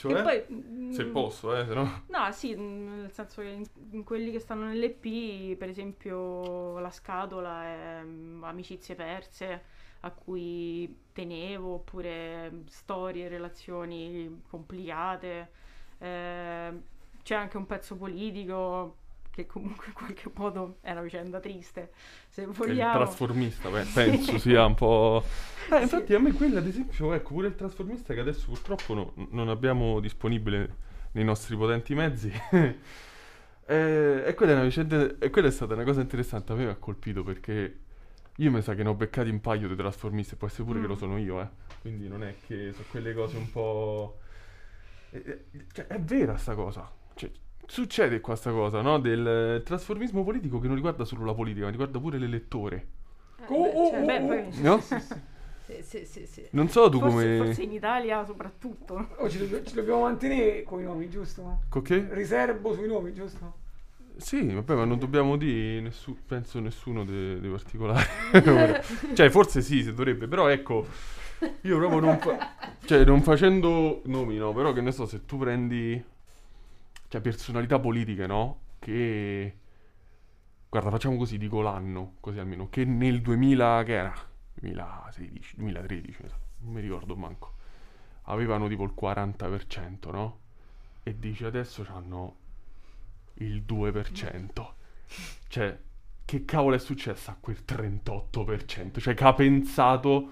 [0.09, 2.03] Cioè, poi, mm, se posso, eh, se no...
[2.07, 6.91] No, sì, mm, nel senso che in, in quelli che stanno nell'EP, per esempio, la
[6.91, 9.63] scatola è mm, amicizie perse
[10.01, 15.51] a cui tenevo, oppure mm, storie, relazioni complicate.
[15.97, 16.73] Eh,
[17.23, 18.97] c'è anche un pezzo politico
[19.33, 21.91] che comunque in qualche modo è una vicenda triste,
[22.29, 22.93] se Il vogliamo.
[22.93, 23.93] trasformista, beh, Sì.
[23.93, 25.23] penso sia un po'...
[25.71, 25.81] Eh, Sì.
[25.81, 29.49] infatti a me quello, ad esempio, ecco, pure il trasformista che adesso purtroppo no- non
[29.49, 30.75] abbiamo disponibile
[31.13, 32.31] nei nostri potenti mezzi.
[33.65, 35.15] Eh, e quella è una vicenda...
[35.19, 37.79] E quella è stata una cosa interessante, a me mi ha colpito perché
[38.35, 40.85] io mi sa che ne ho beccati un paio di trasformisti, può essere pure che
[40.85, 40.89] Mm.
[40.89, 41.47] lo sono io, eh.
[41.79, 44.19] Quindi non è che sono quelle cose un po'...
[45.11, 46.91] Eh, eh, Cioè, è vera sta cosa.
[47.15, 47.31] Cioè,
[47.65, 48.99] succede qua sta cosa, no?
[48.99, 52.87] Del trasformismo politico che non riguarda solo la politica, ma riguarda pure l'elettore.
[53.41, 53.45] Eh.
[56.51, 57.37] Non so tu forse, come...
[57.37, 59.07] forse in Italia soprattutto.
[59.17, 61.59] Oh, ci, dobbiamo, ci dobbiamo mantenere con i nomi, giusto?
[61.69, 62.07] Con che?
[62.11, 63.61] Riservo sui nomi, giusto?
[64.17, 68.05] Sì, vabbè, ma non dobbiamo dire nessu- penso nessuno dei dei particolari.
[69.13, 70.85] Cioè, forse sì, si dovrebbe, però ecco,
[71.61, 72.53] io proprio non fa-
[72.85, 76.01] cioè, non facendo nomi, no, però che ne so, se tu prendi
[77.13, 78.61] cioè personalità politiche, no?
[78.79, 79.57] Che
[80.67, 84.13] guarda, facciamo così, dico l'anno, così almeno, che nel 2000 che era?
[84.55, 87.53] 2016, 2013, mi sa, non mi ricordo manco.
[88.23, 90.39] Avevano tipo il 40%, no?
[91.03, 92.37] E dici adesso hanno
[93.35, 94.73] il 2%.
[95.49, 95.79] Cioè,
[96.25, 98.99] che cavolo è successo a quel 38%?
[98.99, 100.31] Cioè, che ha pensato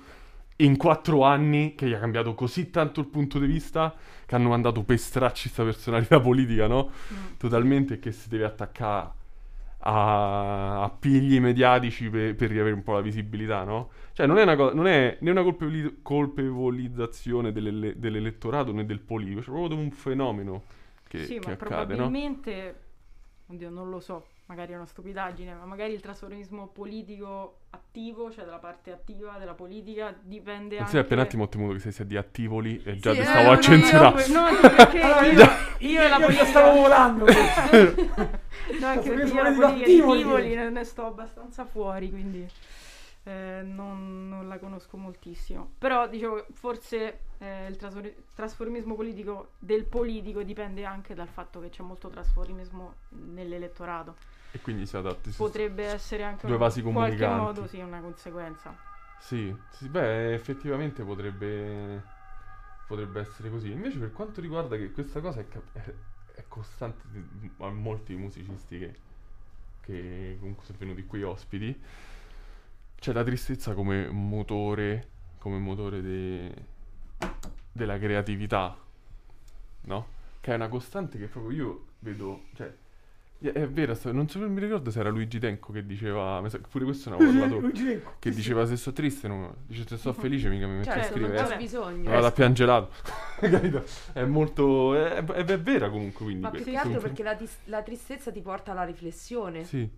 [0.63, 3.93] in quattro anni che gli ha cambiato così tanto il punto di vista
[4.25, 6.89] che hanno mandato per stracci sta personalità politica, no?
[7.13, 7.17] Mm.
[7.37, 9.19] Totalmente che si deve attaccare
[9.83, 13.89] a, a pigli mediatici per, per riavere un po' la visibilità, no?
[14.13, 18.99] Cioè non è, una co- non è né una colpevoli- colpevolizzazione dell'ele- dell'elettorato né del
[18.99, 20.63] politico, c'è proprio un fenomeno
[21.07, 22.11] che, sì, che accade, no?
[22.11, 22.81] probabilmente,
[23.47, 28.43] oddio, non lo so, magari è una stupidaggine, ma magari il trasformismo politico attivo, cioè
[28.43, 30.91] della parte attiva della politica, dipende anche...
[30.91, 33.43] sei appena attimo temuto che sei sia di attivoli e già Sì, ti eh, stavo
[33.43, 34.27] no, a no, censurare.
[34.27, 35.39] No, no, perché Allora, io,
[35.79, 36.45] io- io e la io politica...
[36.45, 37.25] stavo volando.
[38.79, 40.55] No, anche perché io la politica di attivo, Tivoli direi.
[40.65, 42.45] ne, ne sto abbastanza fuori, quindi
[43.23, 45.71] eh, non, non la conosco moltissimo.
[45.77, 51.69] Però dicevo, forse eh, il trasfor- trasformismo politico del politico dipende anche dal fatto che
[51.69, 54.15] c'è molto trasformismo nell'elettorato.
[54.53, 55.29] E quindi si adatta.
[55.31, 57.59] si- Potrebbe essere anche Due in vasi qualche comunicanti.
[57.61, 58.75] modo sì, una conseguenza.
[59.19, 62.01] Sì, sì, beh, effettivamente potrebbe,
[62.87, 63.71] potrebbe essere così.
[63.71, 65.93] Invece, per quanto riguarda che questa cosa è, cap- è-
[66.35, 67.03] è costante
[67.59, 68.95] a molti musicisti che,
[69.81, 71.79] che comunque sono venuti qui ospiti,
[72.99, 75.07] c'è la tristezza come motore,
[75.39, 76.53] come motore de-
[77.71, 78.77] della creatività,
[79.81, 80.07] no?
[80.39, 82.73] Che è una costante che proprio io vedo, cioè,
[83.41, 87.09] è vero, non so, non mi ricordo se era Luigi Tenco che diceva, pure questo
[87.09, 87.71] ne avevo parlato
[88.19, 91.09] che diceva se sto triste, no, dice se sto felice mica mi metto a Certo,
[91.17, 91.37] non scrivere.
[91.37, 91.57] c'è vabbè.
[91.57, 92.09] bisogno.
[92.11, 92.89] Vado a piangelato.
[93.41, 93.83] Capito?
[94.13, 94.93] È molto.
[94.95, 96.23] È, è- è vera comunque.
[96.25, 99.89] Quindi Ma più che altro perché la, dis- la tristezza ti porta alla riflessione, Sì,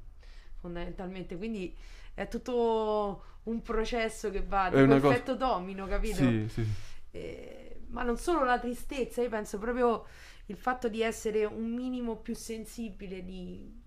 [0.60, 1.38] fondamentalmente.
[1.38, 1.76] Quindi
[2.14, 6.16] è tutto un processo che va, È tipo una cosa- effetto domino, capito?
[6.16, 6.64] sì, sì.
[6.64, 6.70] sì.
[7.12, 10.06] Eh, ma non solo la tristezza, io penso proprio
[10.48, 13.82] il fatto di essere un minimo più sensibile di,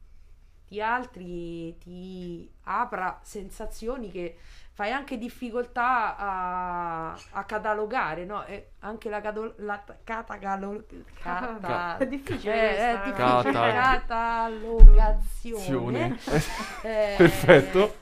[0.69, 4.37] di altri ti apra sensazioni che
[4.73, 8.45] fai anche difficoltà a, a catalogare, no?
[8.45, 10.85] E anche la, cado- la catagalo-
[11.23, 13.05] cata- È difficile eh, è questa.
[13.05, 16.19] difficile, Cata- catalogazione
[16.83, 17.95] eh, Perfetto.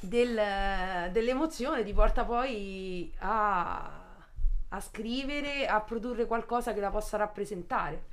[0.00, 3.88] del- dell'emozione ti porta poi a,
[4.70, 8.04] a scrivere, a produrre qualcosa che la possa rappresentare,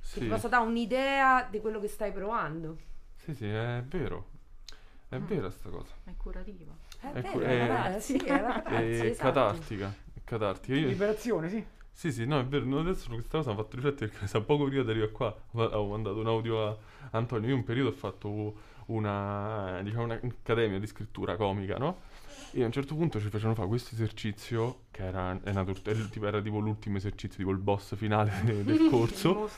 [0.00, 0.26] che ti Sì.
[0.26, 2.76] possa dare un'idea di quello che stai provando.
[3.16, 4.26] sì, sì, è vero.
[5.08, 5.24] È Mm.
[5.26, 5.92] vera sta cosa.
[6.04, 6.72] È curativa.
[7.00, 9.22] È Ecco, vero, è- ragazzi, sì, è È esatto.
[9.32, 9.94] catartica.
[10.14, 10.78] È catartica.
[10.78, 11.64] Io, Liberazione, sì.
[11.92, 12.64] sì, sì, no, è vero.
[12.64, 15.34] no, adesso questa cosa mi ha fatto riflettere perché sa poco prima di arrivare qua
[15.52, 16.76] ho ho mandato un audio a
[17.10, 17.48] Antonio.
[17.48, 18.54] Io un periodo ho fatto
[18.86, 22.00] una, diciamo, un'accademia di scrittura comica, no?
[22.52, 25.82] E a un certo punto ci facevano fare questo esercizio che era, è una tor-
[25.82, 29.48] è- tipo- era tipo l'ultimo esercizio, tipo il boss finale de- del corso.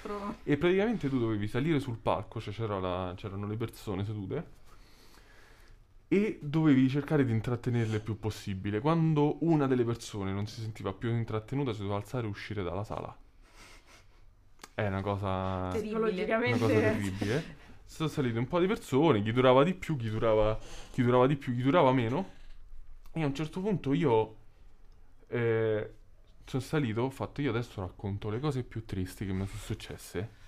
[0.43, 4.61] E praticamente tu dovevi salire sul palco, cioè c'era la- c'erano le persone sedute
[6.09, 8.81] e dovevi cercare di intrattenerle il più possibile.
[8.81, 12.85] Quando una delle persone non si sentiva più intrattenuta, si doveva alzare e uscire dalla
[12.85, 13.17] sala.
[14.75, 15.97] È una cosa, Terribile.
[15.97, 17.45] una cosa Psicologicamente terribile.
[17.87, 20.59] Sono salite un po' di persone, chi durava di più, chi durava,
[20.91, 22.41] chi durava di più, chi durava meno.
[23.13, 24.37] E a un certo punto io
[25.29, 25.91] eh,
[26.45, 30.41] sono salito, ho fatto io adesso racconto le cose più tristi che mi sono successe.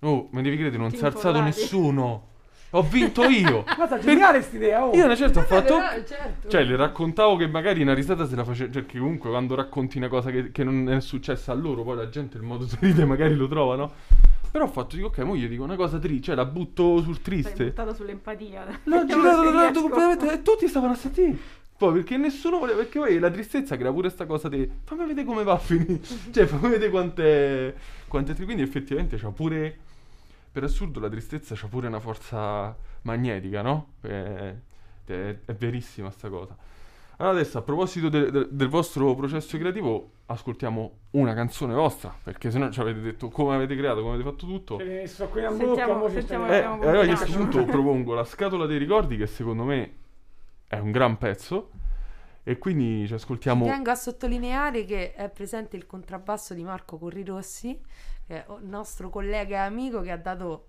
[0.00, 2.36] Oh, mi devi credere, non si è alzato nessuno.
[2.70, 3.64] Ho vinto io.
[3.74, 4.94] Guarda, geniale quest'idea, oh.
[4.94, 5.78] Io una certa ho fatto...
[5.78, 6.48] Eh, certo.
[6.48, 8.72] Cioè, le raccontavo che magari una risata se la facevo.
[8.72, 11.96] Cioè, che comunque quando racconti una cosa che, che non è successa a loro, poi
[11.96, 13.92] la gente il modo di ridere magari lo trova, no?
[14.50, 17.20] Però ho fatto, dico, ok, mo io dico una cosa triste, cioè la butto sul
[17.22, 17.74] triste.
[17.94, 18.80] sull'empatia.
[18.84, 19.80] L'ho Vediamo girato se dall'altro riesco.
[19.80, 21.38] completamente e tutti stavano a sentire.
[21.78, 25.24] Poi perché nessuno voleva, perché poi la tristezza crea pure sta cosa di fammi vedere
[25.24, 26.00] come va a finire.
[26.32, 27.74] cioè, fammi vedere quante
[28.08, 29.76] quante quindi effettivamente c'ha pure
[30.50, 33.92] per assurdo la tristezza c'ha pure una forza magnetica, no?
[34.00, 34.54] È,
[35.06, 36.56] è- è verissima sta cosa.
[37.20, 42.50] Allora adesso a proposito de- de- del vostro processo creativo ascoltiamo una canzone vostra, perché
[42.50, 44.78] se no ci avete detto come avete creato, come avete fatto tutto.
[44.78, 47.36] Ce ne sto qui bocca, Sentiamo- mo ci sentiamo- stai- Eh, allora io a questo
[47.38, 49.92] punto propongo la scatola dei ricordi che secondo me
[50.68, 51.70] è un gran pezzo
[52.44, 57.78] e quindi ci ascoltiamo Tengo a sottolineare che è presente il contrabbasso di Marco Corrirossi,
[58.26, 60.66] che è un nostro collega e amico che ha dato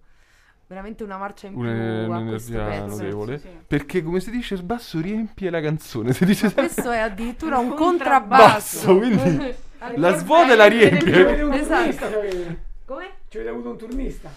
[0.68, 2.96] veramente una marcia in più Un- a questo un'energia pezzo.
[2.96, 3.38] notevole.
[3.40, 3.54] Sì, sì.
[3.68, 7.58] perché come si dice il basso riempie la canzone, si dice sempre Questo è addirittura
[7.58, 8.96] un Un contrabbasso.
[8.96, 9.56] basso, quindi
[9.96, 11.12] la svuota e la riempie.
[11.60, 11.76] Esatto.
[11.76, 12.64] turnista, ci avete.
[12.86, 13.10] Come?
[13.30, 14.30] Ci avete avuto un turnista.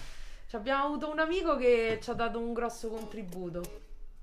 [0.47, 3.61] Ci abbiamo avuto un amico che ci ha dato un grosso contributo.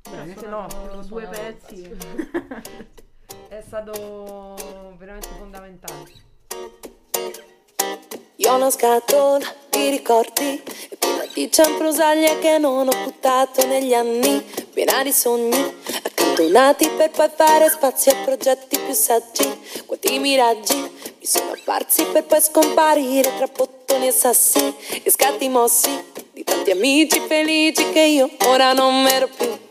[0.09, 0.37] Bene.
[0.39, 1.91] Sono lo due pezzi.
[3.49, 4.57] È stato
[4.97, 6.29] veramente fondamentale.
[8.37, 13.93] Io ho una scatola di ricordi e piena di cianfrusaglia che non ho buttato negli
[13.93, 14.41] anni,
[14.73, 19.83] piena di sogni, accanto Siamo nati per poi fare spazio a progetti più saggi.
[19.85, 25.91] Quanti miraggi mi sono apparsi per poi scomparire tra bottoni e sassi e scatti mossi
[26.33, 29.70] di tanti amici felici che io ora non m'ero più.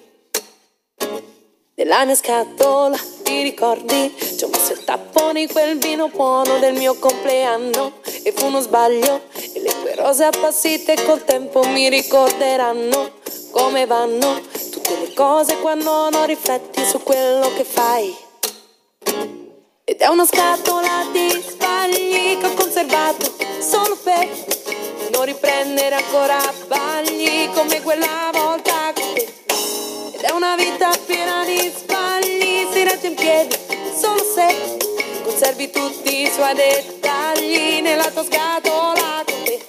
[1.80, 4.14] Nella mia scatola ti ricordi?
[4.38, 9.22] Ci ho messo il tappone quel vino buono del mio compleanno e fu uno sbaglio
[9.54, 13.12] e le tue rose appassite col tempo mi ricorderanno
[13.52, 18.14] come vanno tutte le cose quando non rifletti su quello che fai.
[19.86, 24.28] Ed è una scatola di sbagli che ho conservato solo per
[25.14, 28.92] non riprendere ancora sbagli come quella volta
[30.22, 33.56] è una vita piena di sbagli, si regge in piedi
[33.98, 34.78] solo se
[35.24, 39.60] conservi tutti i suoi dettagli nella tua scatola con te.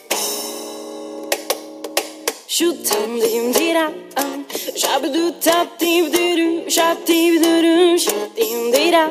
[2.47, 3.93] Shoot-tam dim dira
[4.75, 9.11] shabadu tap dim duru shab dim duru shab dim dira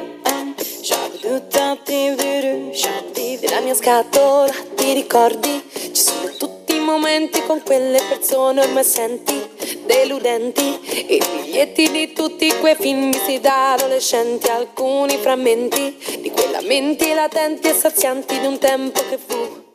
[0.83, 5.63] shabadu tap dim duru shab dim Nella mia scatola ti ricordi?
[5.71, 6.58] Ci sono tutti
[6.89, 9.47] momenti con quelle persone ormai senti
[9.85, 10.79] deludenti
[11.13, 17.67] i biglietti di tutti quei film visti da adolescenti alcuni frammenti di quei lamenti latenti
[17.67, 19.67] e sazianti di un tempo che fu.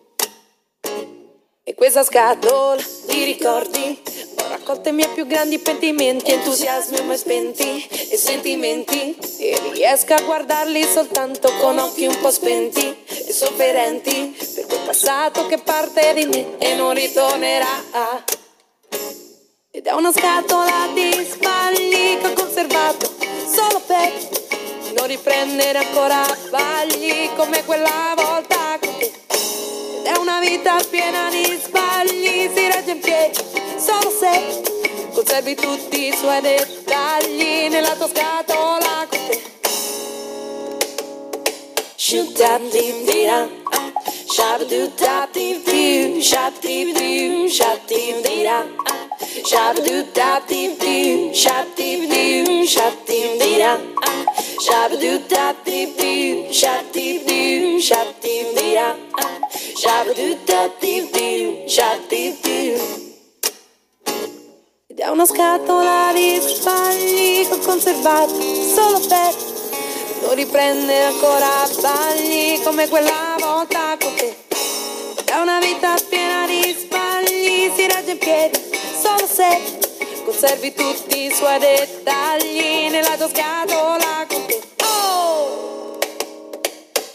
[1.62, 4.02] E questa scatola di ricordi
[4.64, 10.82] raccolto i miei più grandi pentimenti, entusiasmi mai spenti e sentimenti e riesco a guardarli
[10.84, 16.56] soltanto con occhi un po' spenti e sofferenti per quel passato che parte di me
[16.56, 17.84] e non ritornerà.
[19.70, 23.12] Ed è una scatola di sbagli che ho conservato
[23.46, 24.12] solo per
[24.96, 29.12] non riprendere ancora sbagli come quella volta con te.
[29.98, 33.53] Ed è una vita piena di sbagli, si regge in piedi
[33.84, 34.62] solo se
[35.12, 39.42] conservi tutti i suoi dettagli nella tua scatola con te.
[41.96, 43.48] Shoot tap dim dira,
[44.34, 48.58] shabba doo tap dim doo, shab dim doo, shab dim dira,
[49.44, 53.72] shabba doo tap dim doo, shab dim doo, shab dim dira,
[54.66, 58.88] shabba doo tap dim doo, shab dim doo, shab dim dira,
[59.82, 63.03] shabba doo tap dim doo, shab dim doo.
[65.04, 69.34] È una scatola di sbagli che ho conservato solo per
[70.22, 74.34] non riprendere ancora sbagli come quella volta con te.
[75.26, 78.58] È una vita piena di sbagli, si regge in piedi
[78.98, 79.78] solo se
[80.24, 84.73] conservi tutti i suoi dettagli nella tua scatola con te.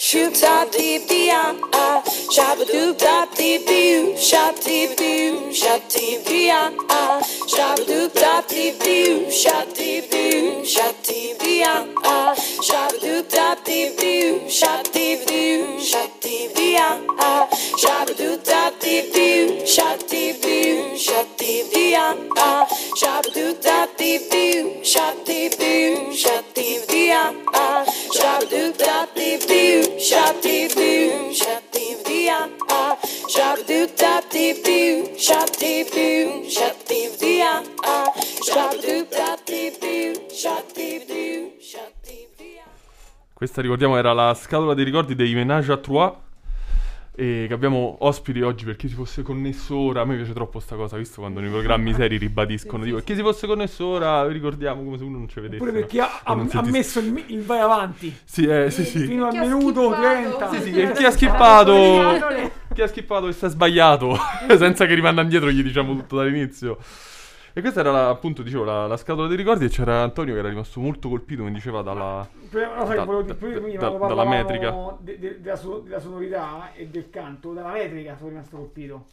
[0.10, 2.02] Shoop top deep dee ah
[2.34, 7.22] Shop a doop top deep dee you Shop deep dee you Shop deep dee ah
[7.48, 10.59] Shop a doop top deep dee you Shop deep dee you
[43.60, 46.14] Questa ricordiamo era la scatola dei ricordi dei Menage à Trois.
[47.14, 50.00] E che abbiamo ospiti oggi per chi si fosse connesso ora.
[50.00, 52.86] A me piace troppo sta cosa, visto quando nei programmi seri ribadiscono.
[52.86, 55.62] Dico, chi si fosse connesso ora, vi ricordiamo come se uno non ci vedesse.
[55.62, 59.00] Oppure per chi ha, ha- ha messo il, il vai avanti Sì, eh, sì, sì.
[59.00, 60.38] fino al minuto skippato?
[60.38, 60.50] 30.
[60.52, 62.52] Sì, sì, che- chi ha scatole.
[62.74, 64.18] chi ha skippato e si è sbagliato
[64.58, 66.78] senza che rimanda indietro gli diciamo tutto dall'inizio
[67.60, 70.40] e questa era la- appunto dicevo la, la scatola dei ricordi e c'era Antonio che
[70.40, 74.26] era rimasto molto colpito mi diceva dalla Prima- no, sai, Da- da- prima da- dalla
[74.26, 74.98] metrica.
[75.00, 79.06] de- de- della, so- della sonorità e del canto, dalla metrica sono rimasto colpito.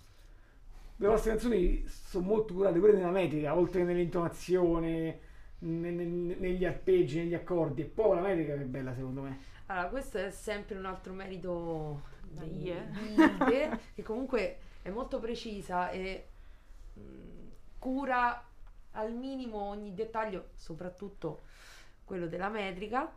[0.98, 5.18] Le vostre canzoni sono molto curate pure nella metrica, oltre che nell'intonazione,
[5.58, 7.82] ne- ne- negli arpeggi, negli accordi.
[7.82, 9.38] E poi la metrica che è bella secondo me.
[9.66, 12.88] Allora, questo è sempre un altro merito di Ie.
[12.92, 16.24] di Ide, che comunque è molto precisa e
[16.94, 17.00] mh,
[17.86, 18.44] cura
[18.92, 21.42] al minimo ogni dettaglio, soprattutto
[22.04, 23.14] quello della metrica.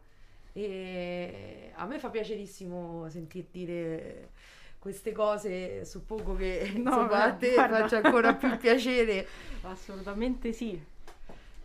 [0.53, 4.31] E a me fa piacerissimo sentir dire
[4.77, 7.77] queste cose, suppongo che No, insomma, a te guarda.
[7.79, 9.27] faccia ancora più piacere.
[9.61, 10.79] Assolutamente sì.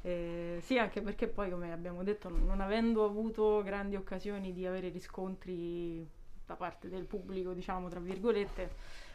[0.03, 4.67] Eh, sì, anche perché poi, come abbiamo detto, non non avendo avuto grandi occasioni di
[4.67, 6.07] avere riscontri
[6.47, 8.75] da parte del pubblico, diciamo, tra virgolette,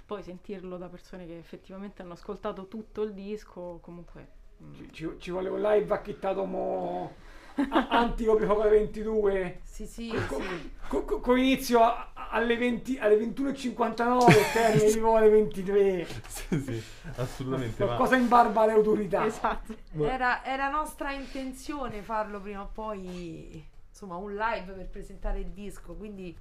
[0.09, 4.27] poi sentirlo da persone che effettivamente hanno ascoltato tutto il disco, comunque...
[4.63, 7.13] mm, Ci, ci, vuole un live acchittato mo...
[7.69, 10.71] a- anticoprifuoco alle 22 Sì, sì, con, sì.
[10.87, 16.59] con- con- con inizio a- alle, 20 alle 21.59 e termine tipo alle 23 sì,
[16.59, 16.83] sì,
[17.17, 17.79] assolutamente.
[17.83, 19.75] ma- qualcosa in barba alle autorità Esatto.
[19.99, 25.93] Era, era nostra intenzione farlo prima o poi, insomma, un live per presentare il disco,
[25.93, 26.35] quindi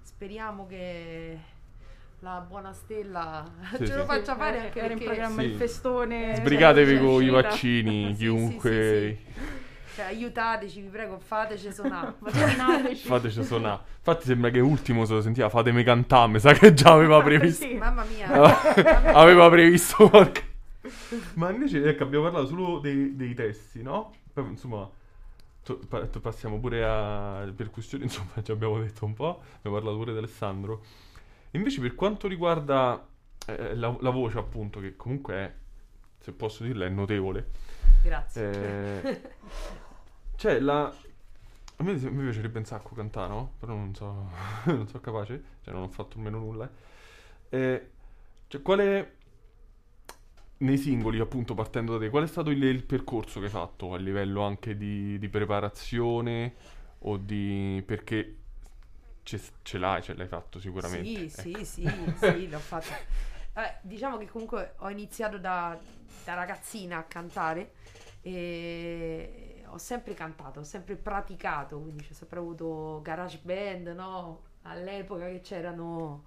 [0.00, 1.38] speriamo che
[2.22, 3.44] la buona stella
[3.76, 4.06] Sì, ce lo sì.
[4.06, 5.48] faccia fare anche era in perché programma Sì.
[5.48, 6.34] il festone.
[6.36, 9.18] Sbrigatevi cioè, con i vaccini, Sì, chiunque.
[9.26, 12.14] sì, sì, cioè, aiutateci, vi prego, fateci suonare.
[12.94, 13.80] Fateci suonare.
[13.98, 17.66] Infatti sembra che ultimo se lo sentiva, fatemi cantare, mi sa che già aveva previsto.
[17.66, 17.74] Sì.
[17.74, 18.28] Mamma mia.
[19.12, 20.50] aveva previsto qualche...
[21.34, 24.14] Ma invece, ecco, abbiamo parlato solo dei, dei testi, no?
[24.32, 24.88] Poi, insomma,
[25.62, 29.96] to- pa- to- passiamo pure a percussioni, insomma, ci abbiamo detto un po', abbiamo parlato
[29.98, 30.82] pure di Alessandro.
[31.52, 33.06] Invece per quanto riguarda
[33.46, 35.52] eh, la, la voce, appunto, che comunque è,
[36.18, 37.50] se posso dirla, è notevole.
[38.02, 39.02] Grazie.
[39.02, 39.34] Eh,
[40.36, 40.84] cioè, la...
[41.76, 43.52] A me, mi piacerebbe un sacco cantare, no?
[43.58, 44.30] Però non so,
[44.66, 46.70] non so capace, cioè non ho fatto nemmeno nulla.
[47.48, 47.90] Eh,
[48.48, 49.16] cioè, quale...
[50.58, 53.94] Nei singoli, appunto, partendo da te, qual è stato il, il percorso che hai fatto
[53.94, 56.54] a livello anche di, di preparazione
[57.00, 57.82] o di...
[57.84, 58.36] perché
[59.22, 61.28] ce, ce l'hai, ce l'hai fatto sicuramente.
[61.28, 61.64] Sì, ecco.
[61.64, 62.92] sì, sì, sì, l'ho fatto.
[63.54, 65.78] Eh, diciamo che comunque ho iniziato da,
[66.24, 67.72] da ragazzina a cantare
[68.22, 74.44] e ho sempre cantato, ho sempre praticato, quindi ho sempre avuto garage band, no?
[74.62, 76.24] All'epoca che c'erano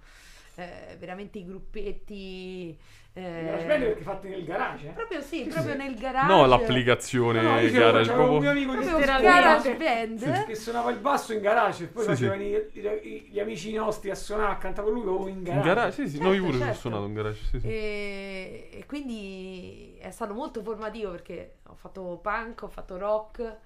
[0.58, 2.78] eh, veramente i gruppetti.
[3.18, 4.92] eh, garage perché fatti nel garage eh?
[4.92, 5.78] proprio sì, Sì, proprio sì.
[5.78, 6.28] nel garage.
[6.28, 8.50] No, l'applicazione No, no, Garage, c'avevo un mio proprio...
[8.52, 9.76] amico che, Proprio Letteralmente.
[9.76, 10.46] garage band.
[10.46, 14.10] che suonava il basso in garage e poi Sì, facevano i- i- gli amici nostri
[14.10, 16.40] a suonare a cantare con lui o in In garage, garage, sì, sì, Certo, noi
[16.40, 16.80] pure certo.
[16.80, 17.68] suonato in garage, sì, sì.
[17.68, 23.58] E, e quindi è stato molto formativo perché ho fatto punk, ho fatto rock,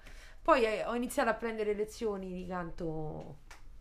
[0.42, 3.38] poi eh, ho iniziato a prendere lezioni di canto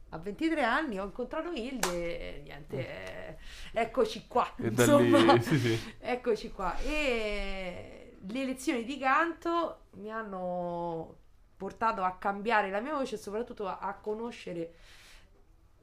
[0.10, 3.38] a 23 anni, ho incontrato Hilde e niente, eh,
[3.74, 5.80] eccoci qua, insomma, lì, sì, sì.
[6.00, 6.78] eccoci qua.
[6.80, 11.18] E le lezioni di canto mi hanno
[11.58, 14.74] portato a cambiare la mia voce e soprattutto a, a conoscere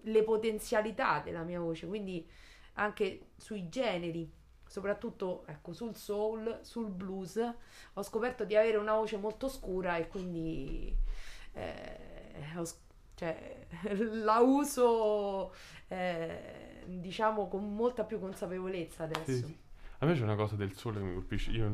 [0.03, 2.27] le potenzialità della mia voce, quindi
[2.75, 4.31] anche sui generi,
[4.67, 7.55] soprattutto ecco, sul soul, sul blues,
[7.95, 10.95] ho scoperto di avere una voce molto scura e quindi
[11.53, 11.99] eh,
[12.57, 12.79] ho s-
[13.17, 13.67] cioè,
[14.23, 15.53] la uso
[15.89, 19.31] eh, diciamo con molta più consapevolezza adesso.
[19.31, 19.59] Sì, sì.
[20.01, 21.51] A me c'è una cosa del sole che mi colpisce.
[21.51, 21.73] Io,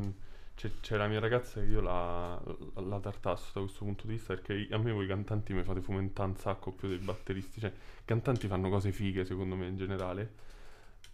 [0.55, 2.41] c'è, c'è la mia ragazza che io la,
[2.75, 5.81] la, la tartasso da questo punto di vista perché a me voi cantanti mi fate
[5.81, 7.61] fomentare un sacco più dei batteristi.
[7.61, 10.51] Cioè, i cantanti fanno cose fighe secondo me in generale.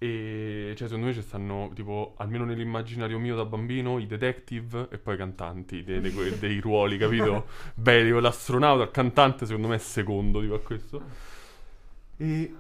[0.01, 4.99] E cioè, secondo me ci stanno, tipo, almeno nell'immaginario mio da bambino, i detective e
[4.99, 7.47] poi i cantanti dei, dei- dei ruoli, capito?
[7.75, 11.03] Beh, tipo, l'astronauta, il cantante, secondo me è secondo, tipo, a questo.
[12.19, 12.53] E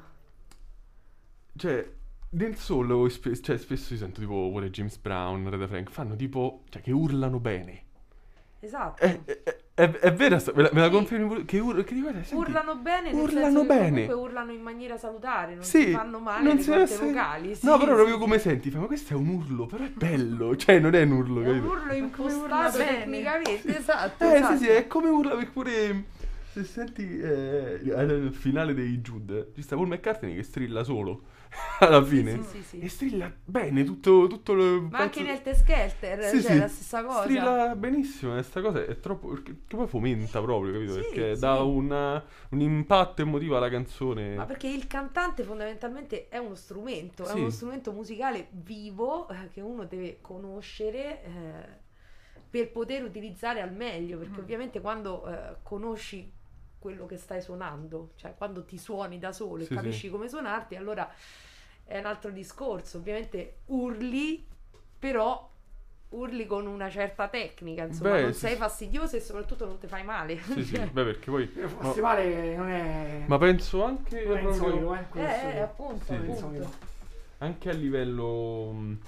[1.56, 1.90] cioè,
[2.30, 6.62] nel solo, spe- cioè, spesso io sento tipo pure James Brown, Reda Frank, fanno tipo,
[6.68, 7.82] cioè, che urlano bene.
[8.60, 9.00] Esatto.
[9.02, 11.44] È, è, è, è vera, me la, me la confermi pure?
[11.44, 13.88] Che, ur- che dico, senti, urlano bene, urlano bene.
[13.90, 17.54] comunque urlano in maniera salutare, non Sì, si fanno male non le si deve- vocali.
[17.54, 20.56] sì, no, però sì, proprio come senti, ma questo è un urlo, però è bello,
[20.58, 24.24] cioè non è un urlo, È un urlo impostato tecnicamente, esatto.
[24.24, 24.56] Eh esatto.
[24.56, 26.04] sì, sì, è come urla perché pure
[26.50, 31.22] se senti eh, al finale dei Jude, ci sta Paul McCartney che strilla solo
[31.80, 32.42] alla fine.
[32.42, 32.78] Sì, sì.
[32.80, 37.22] E strilla bene tutto, tutto il Ma anche nel Teskelter, Sì, cioè la stessa cosa.
[37.22, 39.32] Strilla benissimo, e sta cosa è troppo.
[39.42, 40.94] Che poi fomenta proprio, capito?
[40.94, 44.34] Perché dà una- un impatto emotivo alla canzone.
[44.34, 49.60] Ma perché il cantante fondamentalmente è uno strumento, è uno strumento musicale vivo eh, che
[49.60, 51.86] uno deve conoscere eh,
[52.50, 54.42] per poter utilizzare al meglio, perché Mhm.
[54.42, 56.32] ovviamente quando eh, conosci
[56.78, 60.10] quello che stai suonando, cioè quando ti suoni da solo e Sì, capisci sì.
[60.10, 61.10] come suonarti, allora
[61.84, 62.98] è un altro discorso.
[62.98, 64.46] Ovviamente urli,
[64.98, 65.48] però
[66.10, 69.86] urli con una certa tecnica, insomma, Beh, non sì, sei fastidioso e soprattutto non ti
[69.86, 70.40] fai male.
[70.42, 71.46] Sì, sì, beh, perché poi.
[71.78, 74.24] Farsi male non è ma penso anche.
[74.24, 76.14] non è proprio- insolito eh, Eh, è eh, appunto, Sì.
[76.14, 76.70] appunto.
[77.38, 78.72] Anche a livello.
[78.72, 78.98] mh,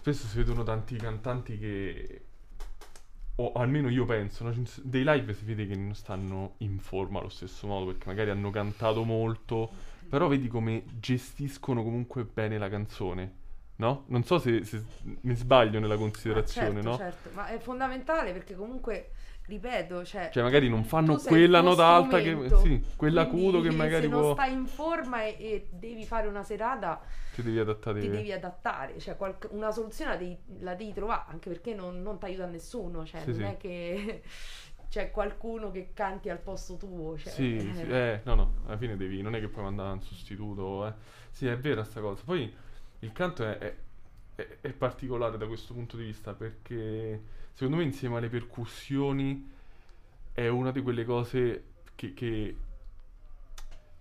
[0.00, 2.22] Spesso si vedono tanti cantanti che.
[3.40, 4.52] O almeno io penso, no?
[4.52, 8.30] Ci- dei live si vede che non stanno in forma allo stesso modo perché magari
[8.30, 9.70] hanno cantato molto,
[10.08, 13.32] però vedi come gestiscono comunque bene la canzone,
[13.76, 14.04] no?
[14.06, 14.82] Non so se, se
[15.20, 16.96] mi sbaglio nella considerazione, certo, no?
[16.96, 19.10] certo, ma è fondamentale perché comunque,
[19.48, 22.48] ripeto, cioè, Cioè magari non fanno quella nota alta che...
[22.62, 24.32] Sì, quella acuto che magari se non può...
[24.32, 27.00] stai in forma e, e devi fare una serata,
[27.34, 28.00] Ti devi adattare...
[28.00, 32.02] ti devi adattare, cioè qualc- una soluzione la devi, la devi trovare, anche perché non,
[32.02, 33.42] non ti aiuta nessuno, cioè Sì, non sì.
[33.42, 34.22] è che
[34.88, 37.16] c'è qualcuno che canti al posto tuo.
[37.18, 39.92] Cioè, Sì, eh, sì, eh, no, no, alla fine devi, non è che puoi mandare
[39.92, 40.92] un sostituto, eh.
[41.30, 42.22] Sì, è vera sta cosa.
[42.24, 42.52] Poi
[43.00, 43.76] il canto è, è-
[44.34, 47.20] è- è particolare da questo punto di vista perché
[47.58, 49.50] secondo me insieme alle percussioni
[50.32, 51.64] è una di quelle cose
[51.96, 52.56] che, che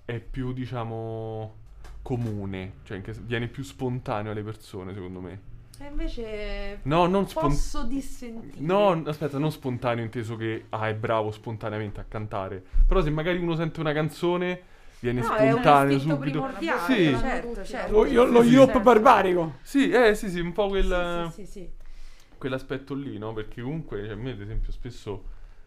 [0.06, 1.56] è più, diciamo,
[2.04, 5.40] comune, cioè che viene più spontaneo alle persone, secondo me.
[5.80, 7.56] E invece No, non spontaneo.
[7.58, 8.64] posso dissentire.
[8.64, 12.64] No, aspetta, non spontaneo inteso che ah, è bravo spontaneamente a cantare.
[12.86, 14.62] Però se magari uno sente una canzone,
[15.00, 16.40] viene No, è un spontaneo istinto subito.
[16.42, 17.18] primordiale, Sì.
[17.18, 17.92] certo, certo.
[17.92, 18.80] Lo, io- lo Sì, yop sì.
[18.82, 19.58] barbarico.
[19.64, 21.70] Sì, eh, sì, sì, un po' quel, Sì, sì, sì.
[22.38, 23.34] Quell'aspetto lì, no?
[23.34, 25.24] Perché comunque, cioè, a me ad esempio spesso,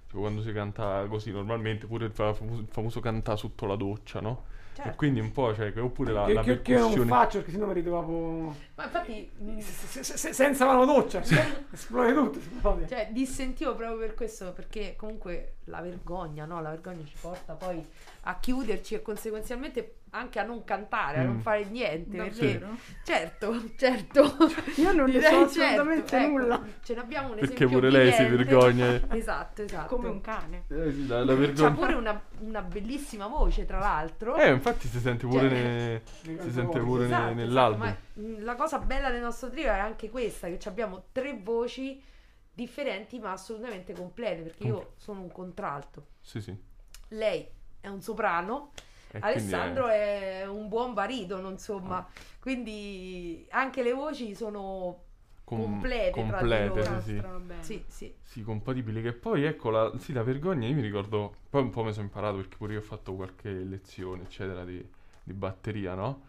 [0.06, 3.76] tipo quando si canta così normalmente, pure il fa- famoso, il famoso cantare sotto la
[3.76, 4.44] doccia, no?
[4.72, 4.96] E Certo.
[4.96, 7.66] quindi un po', cioè, che oppure la, che, la che- che non faccio perché sennò
[7.66, 11.20] mi ritrovo Ma infatti, mh, se- se- se- senza mano doccia.
[11.70, 12.38] esplode tutto.
[12.38, 12.88] esplode.
[12.88, 16.62] cioè, dissentivo proprio per questo, perché comunque la vergogna, no?
[16.62, 17.84] La vergogna ci porta poi
[18.22, 21.40] a chiuderci e conseguenzialmente anche a non cantare, a non Mm.
[21.40, 22.16] fare niente.
[22.16, 22.60] Perché,
[23.04, 24.36] certo, certo.
[24.76, 26.62] Io non ne so certo, assolutamente ecco, nulla.
[26.82, 29.00] Ce n'abbiamo un Perché esempio pure lei si vergogna.
[29.16, 29.94] Esatto, esatto.
[29.96, 30.64] Come un cane.
[30.68, 31.70] Eh, sì, la, la C'ha vergogna...
[31.70, 34.36] pure una, una bellissima voce, tra l'altro.
[34.36, 36.02] Eh, infatti si sente pure, Cioè, ne-
[36.42, 37.82] si sente pure ne- Esatto, nell'album.
[37.82, 41.04] esatto, ma, mh, la cosa bella del nostro trio è anche questa, che ci abbiamo
[41.12, 42.02] tre voci
[42.52, 46.54] differenti ma assolutamente complete, perché io sono un contralto, Sì, sì.
[47.08, 47.46] lei
[47.80, 48.72] è un soprano,
[49.12, 52.06] E Alessandro è- è un buon baritono, insomma,
[52.40, 55.04] quindi anche le voci sono
[55.44, 57.00] com- complete tra di complete, loro.
[57.00, 57.24] sì, sì.
[57.60, 58.14] Sì, sì.
[58.22, 59.02] Sì, compatibili.
[59.02, 62.04] Che poi, ecco, la, sì, la vergogna, io mi ricordo, poi un po' mi sono
[62.04, 64.84] imparato perché pure io ho fatto qualche lezione, eccetera, di,
[65.22, 66.22] di batteria, no?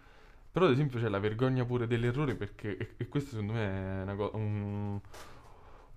[0.51, 4.01] Però, ad esempio, c'è la vergogna pure dell'errore perché, e, e questo secondo me è
[4.03, 4.99] una co- un,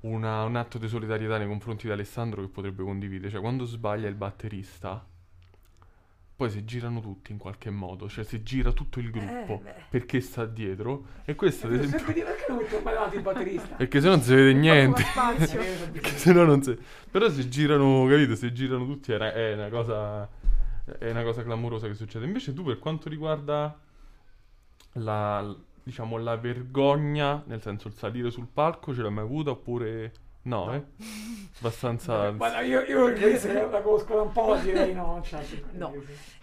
[0.01, 3.31] una- un atto di solidarietà nei confronti di Alessandro che potrebbe condividere.
[3.31, 5.05] Cioè, quando sbaglia il batterista,
[6.37, 10.21] poi si girano tutti in qualche modo, cioè si gira tutto il gruppo Eh, perché
[10.21, 11.07] sta dietro.
[11.25, 13.75] E questo, ad esempio, Sempre dire perché non metto mai davanti il batterista?
[13.77, 15.03] perché se no non si vede niente.
[15.93, 16.77] Perché se no non si...
[17.11, 18.35] Però si girano, capito?
[18.35, 20.29] Si girano tutti è una, è una cosa...
[20.99, 22.27] È una cosa clamorosa che succede.
[22.27, 23.79] Invece tu per quanto riguarda
[24.95, 25.57] la...
[25.87, 30.13] Diciamo la vergogna, nel senso il salire sul palco, ce l'hai mai avuta oppure...
[30.45, 30.85] No, eh?
[31.59, 32.31] Abbastanza...
[32.31, 33.09] Guarda, io, io
[33.71, 35.43] la conosco da un po', direi no, non c'è.
[35.73, 35.95] No.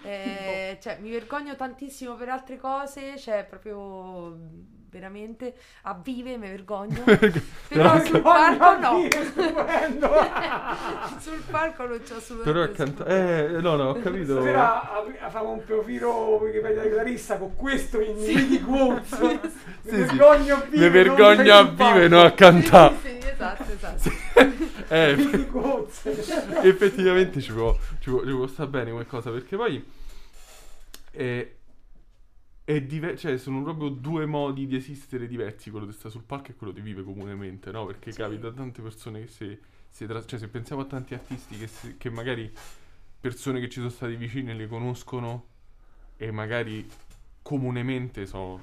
[0.04, 4.38] Eh, cioè, mi vergogno tantissimo per altre cose, cioè proprio
[4.92, 7.02] veramente a vive mi vergogno.
[7.04, 7.18] Però
[7.70, 9.08] Però- sul palco no.
[11.20, 13.58] Sul palco non c'ho assolutamente Però problema.
[13.58, 14.34] Eh, no, no, ho capito.
[14.34, 16.12] Stasera facciamo un profilo
[16.42, 19.20] Wikipedia di Clarissa con questo in Wiki Quotes.
[19.20, 19.40] Mi
[19.84, 19.96] Sì, sì.
[19.96, 20.78] vergogno a vive.
[20.78, 22.96] Le non vergogna a vive, no a cantare.
[23.02, 24.12] Sì, sì, esatto, esatto.
[24.90, 26.06] Eh, Quotes.
[26.64, 29.82] effettivamente ci può, ci può, ci può sta bene qualcosa perché poi
[31.12, 31.48] è
[32.80, 36.56] diver- cioè sono proprio due modi di esistere diversi quello di stare sul palco e
[36.56, 37.86] quello di vivere comunemente no?
[37.86, 38.20] perché Sì.
[38.20, 39.58] capita a tante persone che si,
[39.90, 42.52] si tra- cioè se pensiamo a tanti artisti che, si- che magari
[43.20, 45.46] persone che ci sono stati vicine le conoscono
[46.18, 46.88] e magari
[47.42, 48.62] comunemente sono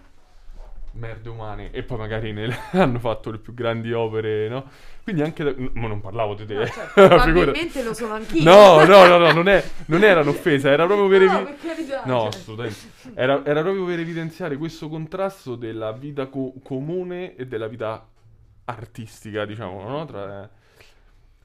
[0.92, 4.64] merde umane e poi magari nel- hanno fatto le più grandi opere no?
[5.04, 8.42] quindi anche da- ma non parlavo di te No, cioè, probabilmente lo sono anch'io.
[8.42, 12.30] No, no, no, no, non, è, non era un'offesa, era proprio per, No, evi- No,
[12.30, 12.70] cioè.
[13.14, 18.06] Era, era proprio per evidenziare questo contrasto della vita co- comune e della vita
[18.66, 20.04] artistica, diciamo, no?
[20.04, 20.50] Tra,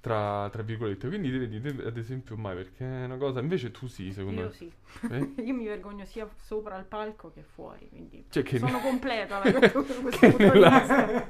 [0.04, 1.08] tra, tra virgolette.
[1.08, 3.40] Quindi vedi, te, ad esempio mai, perché è una cosa...
[3.40, 4.54] Invece tu sì, secondo Io me.
[4.54, 4.72] sì.
[5.10, 5.34] Eh?
[5.44, 9.40] Io mi vergogno sia sopra il palco che fuori, quindi Cioè che, sono ne- completa
[9.40, 11.26] da questo punto che di nella,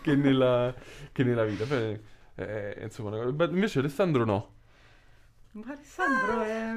[0.00, 0.74] che, nella,
[1.12, 1.64] che nella vita.
[1.66, 2.00] Beh,
[2.36, 4.54] eh, insomma, una cosa- beh, invece Alessandro no.
[5.52, 6.72] Ma Alessandro è...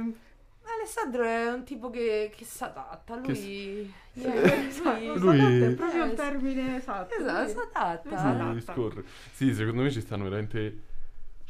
[0.77, 3.93] Alessandro è un tipo che, che si adatta, Che lui...
[4.11, 7.15] s- eh, Esatto, lui- Lui- esatto, è proprio il termine esatto.
[7.15, 8.53] Esatto, lui- si adatta.
[8.53, 9.03] Sì, scorre.
[9.31, 10.83] Sì, secondo me ci stanno veramente.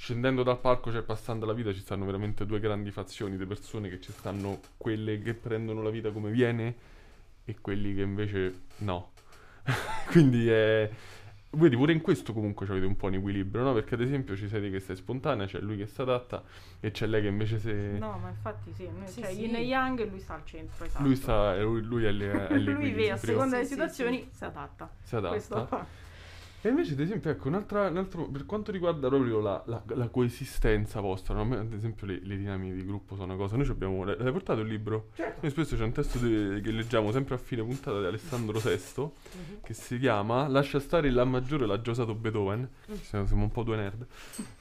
[0.02, 3.90] Scendendo dal palco, cioè passando la vita, ci stanno veramente due grandi fazioni di persone
[3.90, 6.74] che ci stanno quelle che prendono la vita come viene
[7.44, 9.12] e quelli che invece no.
[10.08, 10.90] Quindi è.
[11.52, 13.74] Vedi, pure in questo comunque avete un po' un equilibrio, no?
[13.74, 16.44] Perché ad esempio ci siete che sei spontanea, c'è lui che si adatta
[16.80, 17.74] e c'è lei che invece se.
[17.74, 19.42] No, ma infatti sì, noi, Sì, cioè sì.
[19.42, 21.04] yin e yang e lui sta al centro, esatto.
[21.04, 21.62] Lui sta.
[21.62, 24.90] Lui, lui è, lì- è lui vede a seconda Sì, delle sì, situazioni si adatta.
[25.04, 25.34] Si adatta.
[25.36, 25.86] Questo fa.
[26.62, 30.10] E invece, ad esempio, ecco, un'altra, un altro, per quanto riguarda proprio la, la- la
[30.10, 31.54] coesistenza vostra, no?
[31.58, 33.56] Ad esempio, le, le dinamiche di gruppo sono una cosa.
[33.56, 34.04] Noi ci abbiamo.
[34.04, 35.08] L'hai portato il libro?
[35.16, 35.40] Certo.
[35.42, 39.02] Noi spesso c'è un testo di- che leggiamo sempre a fine puntata di Alessandro VI
[39.02, 39.12] Mhm.
[39.64, 42.68] che si chiama Lascia stare il La maggiore l'ha già usato Beethoven.
[43.04, 44.06] Siamo, siamo un po' due nerd.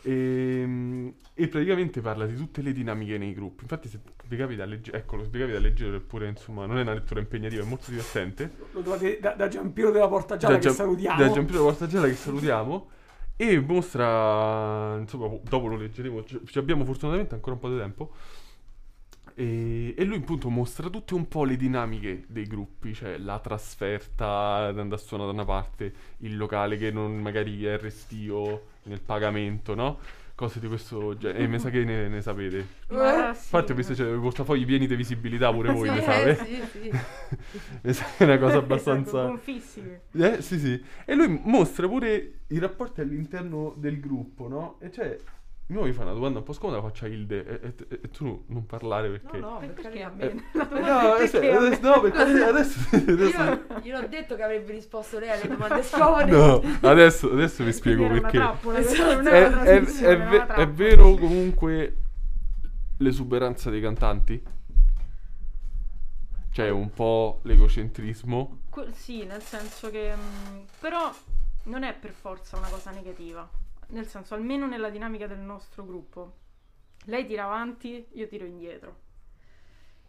[0.02, 3.62] E, e praticamente parla di tutte le dinamiche nei gruppi.
[3.62, 6.78] Infatti, se vi capita a leggere, eccolo, se vi capita a leggere, pure insomma, non
[6.78, 8.50] è una lettura impegnativa, è molto divertente.
[8.72, 11.18] Lo trovate da, da Giampiero della Porta Gialla che Gian- salutiamo.
[11.20, 12.90] Da Giampiero Portagialla che salutiamo.
[13.36, 18.12] E mostra, insomma, dopo lo leggeremo, ci ci abbiamo fortunatamente ancora un po' di tempo.
[19.34, 24.26] E, e lui appunto mostra tutte un po' le dinamiche dei gruppi, cioè la trasferta,
[24.66, 29.74] andare a suonare da una parte, il locale che non magari è restio nel pagamento,
[29.74, 29.98] no?
[30.38, 31.40] Cose di questo genere.
[31.42, 32.64] E mi sa che ne, ne sapete.
[32.90, 33.40] Ma sì.
[33.42, 36.22] Infatti ho visto c'è i portafogli pieni di visibilità pure voi, Sì, mi eh, sa.
[36.22, 36.34] eh?
[36.36, 36.90] sì, sì.
[37.82, 39.26] Mi sa che è una cosa Esatto, abbastanza...
[39.26, 39.98] confissimi.
[40.12, 40.80] Eh, sì, sì.
[41.04, 44.76] E lui mostra pure i rapporti all'interno del gruppo, no?
[44.80, 45.18] E cioè,
[45.70, 48.08] io mi fa una domanda un po' scomoda, la faccio a Hilde, e, e- e
[48.10, 49.38] tu non parlare perché...
[49.38, 50.22] No, no, per perché a me?
[50.24, 50.68] Eh, La
[51.02, 51.66] no, adesso, perché a me?
[51.66, 52.78] adesso- no, perché adesso...
[52.96, 56.30] adesso Io, io ho detto che avrebbe risposto lei alle domande scomode.
[56.30, 58.36] no, adesso, adesso vi spiego Era una perché.
[58.38, 59.28] trappola, Esatto.
[59.28, 61.96] È, è una è- è ve- vero comunque
[62.98, 64.42] l'esuberanza dei cantanti?
[66.50, 68.60] Cioè un po' l'egocentrismo?
[68.70, 70.14] Que- sì, nel senso che...
[70.14, 71.12] mh, però
[71.64, 73.48] non è per forza una cosa negativa.
[73.90, 76.36] Nel senso, almeno nella dinamica del nostro gruppo.
[77.04, 79.06] Lei tira avanti, io tiro indietro.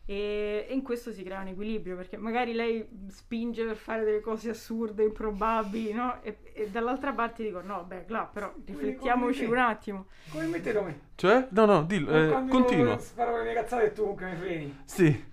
[0.05, 4.21] E, e in questo si crea un equilibrio, perché magari lei spinge per fare delle
[4.21, 6.21] cose assurde, improbabili, no?
[6.23, 10.07] E, e dall'altra parte dico, no, beh, là, però riflettiamoci un attimo.
[10.31, 10.99] Come mettete me?
[11.15, 11.47] Cioè?
[11.51, 12.97] No, no, dillo, eh, continua.
[12.97, 14.79] sparo le mie cazzate e tu comunque mi freni.
[14.83, 15.27] Sì.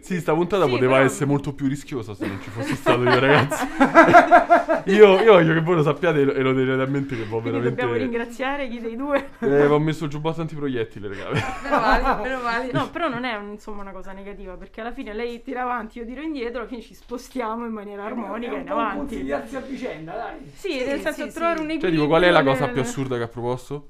[0.00, 3.02] Sì, sta puntata Sì, poteva però- essere molto più rischiosa se non ci fossi stato
[3.02, 3.66] io, ragazzi.
[4.94, 7.40] io, io voglio che voi lo sappiate e lo, e tenete a mente che vo'
[7.40, 7.98] Quindi dobbiamo veramente...
[8.16, 9.30] ringraziare chi dei due.
[9.40, 11.30] Eh, ho messo il giubbotto antiproiettile, raga.
[11.62, 12.70] Meno male, meno male.
[12.72, 15.98] No, però non è un- insomma una cosa negativa, perché alla fine lei tira avanti,
[15.98, 18.78] io tiro indietro, alla fine ci spostiamo in maniera armonica È in un po' un
[18.80, 18.98] avanti.
[18.98, 20.50] consigliarsi a vicenda, dai.
[20.54, 21.62] Sì, Sì, nel senso sì, trovare sì.
[21.64, 21.90] un Cioè, equilibrio.
[21.90, 23.88] dico, qual è la cosa nel- più assurda che ha proposto?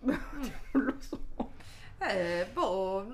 [0.00, 0.18] non
[0.72, 1.20] lo so.
[2.00, 3.06] Eh, boh.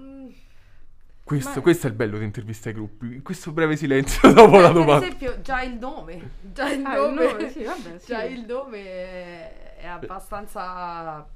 [1.24, 3.20] Questo, Ma- questo è il bello di intervista ai gruppi.
[3.22, 5.06] Questo breve silenzio dopo la per domanda.
[5.06, 6.30] esempio, già il nome.
[6.52, 7.24] Già il Ah, il nome.
[7.32, 8.06] nome, sì, vabbè, sì.
[8.06, 11.26] Già il nome è, è abbastanza.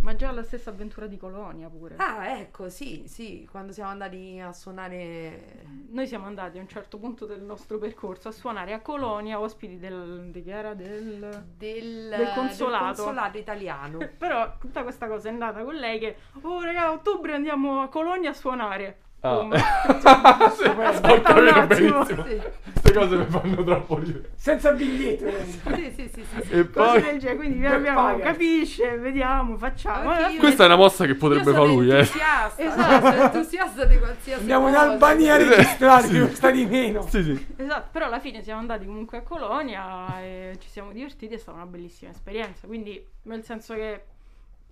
[0.00, 1.94] Ma già la stessa avventura di Colonia pure.
[1.98, 3.46] Ah, ecco, sì, sì.
[3.48, 5.64] Quando siamo andati a suonare.
[5.90, 9.78] Noi siamo andati a un certo punto del nostro percorso a suonare a Colonia, ospiti
[9.78, 10.30] del...
[10.32, 10.74] di che era?
[10.74, 11.44] Del...
[11.56, 12.84] Del, Del consolato.
[12.84, 13.98] del consolato italiano.
[14.18, 17.88] Però tutta questa cosa è andata con lei che, oh raga, a ottobre andiamo a
[17.88, 18.98] Colonia a suonare.
[19.20, 19.48] Ah.
[20.56, 21.66] Sì, Aspetta ho capito un attimo.
[21.66, 22.24] benissimo.
[22.26, 22.40] Sì,
[22.72, 24.30] Queste cose mi fanno troppo ridere.
[24.36, 25.24] Senza biglietto.
[25.26, 25.44] eh.
[25.44, 26.52] sì, sì, sì, sì, sì.
[26.52, 27.00] E poi...
[27.02, 30.10] genere, quindi abbiamo, capisce, vediamo, facciamo.
[30.10, 31.98] Anche Eh, Questa è una mossa che potrebbe fare lui, eh.
[31.98, 33.22] entusiasta, Esatto.
[33.22, 34.90] entusiasta di qualsiasi Andiamo in cosa.
[34.90, 36.20] Albania a registrare, Sì.
[36.20, 37.06] costa di meno.
[37.08, 37.46] Sì, sì.
[37.56, 41.56] Esatto, però alla fine siamo andati comunque a Colonia e ci siamo divertiti, è stata
[41.56, 42.66] una bellissima esperienza.
[42.66, 44.02] Quindi, nel senso che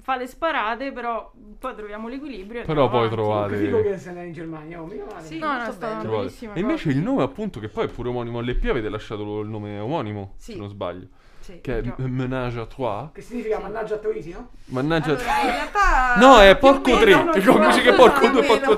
[0.05, 2.61] fa le sparate, però poi troviamo l'equilibrio.
[2.61, 3.15] e Però poi avanti.
[3.15, 5.25] trovate- Figo che se ne in Germania, oh, mica male.
[5.25, 5.39] Sì.
[5.39, 8.63] No, no, è bellissima E invece il nome appunto che poi è pure omonimo all'EP
[8.69, 10.53] avete lasciato il nome omonimo, Sì.
[10.53, 11.07] se non sbaglio.
[11.41, 11.61] Sì.
[11.63, 11.95] Che è Già.
[11.97, 13.09] M- Menage à Trois.
[13.13, 14.51] Che significa mannaggia a Troisi, no?
[14.67, 17.41] Mannaggia Allora, in realtà No, è porco meno, 3.
[17.41, 18.61] più o Come dice che porco più o 2 meno.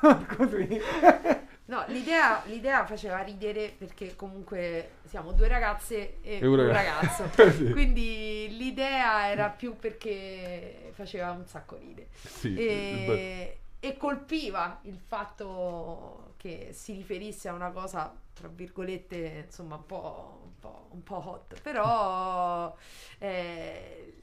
[0.00, 1.46] porco 3.
[1.70, 7.30] No, l'idea, l'idea faceva ridere perché comunque siamo due ragazze e, E un un ragazzo.
[7.52, 7.70] Sì.
[7.70, 12.08] Quindi l'idea era più perché faceva un sacco ridere.
[12.12, 19.76] Sì, E, e colpiva il fatto che si riferisse a una cosa, tra virgolette, insomma,
[19.76, 21.60] un po', un po', un po' hot.
[21.60, 22.74] Però
[23.18, 24.14] eh,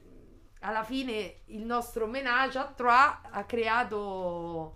[0.60, 4.76] alla fine il nostro menage a trois ha creato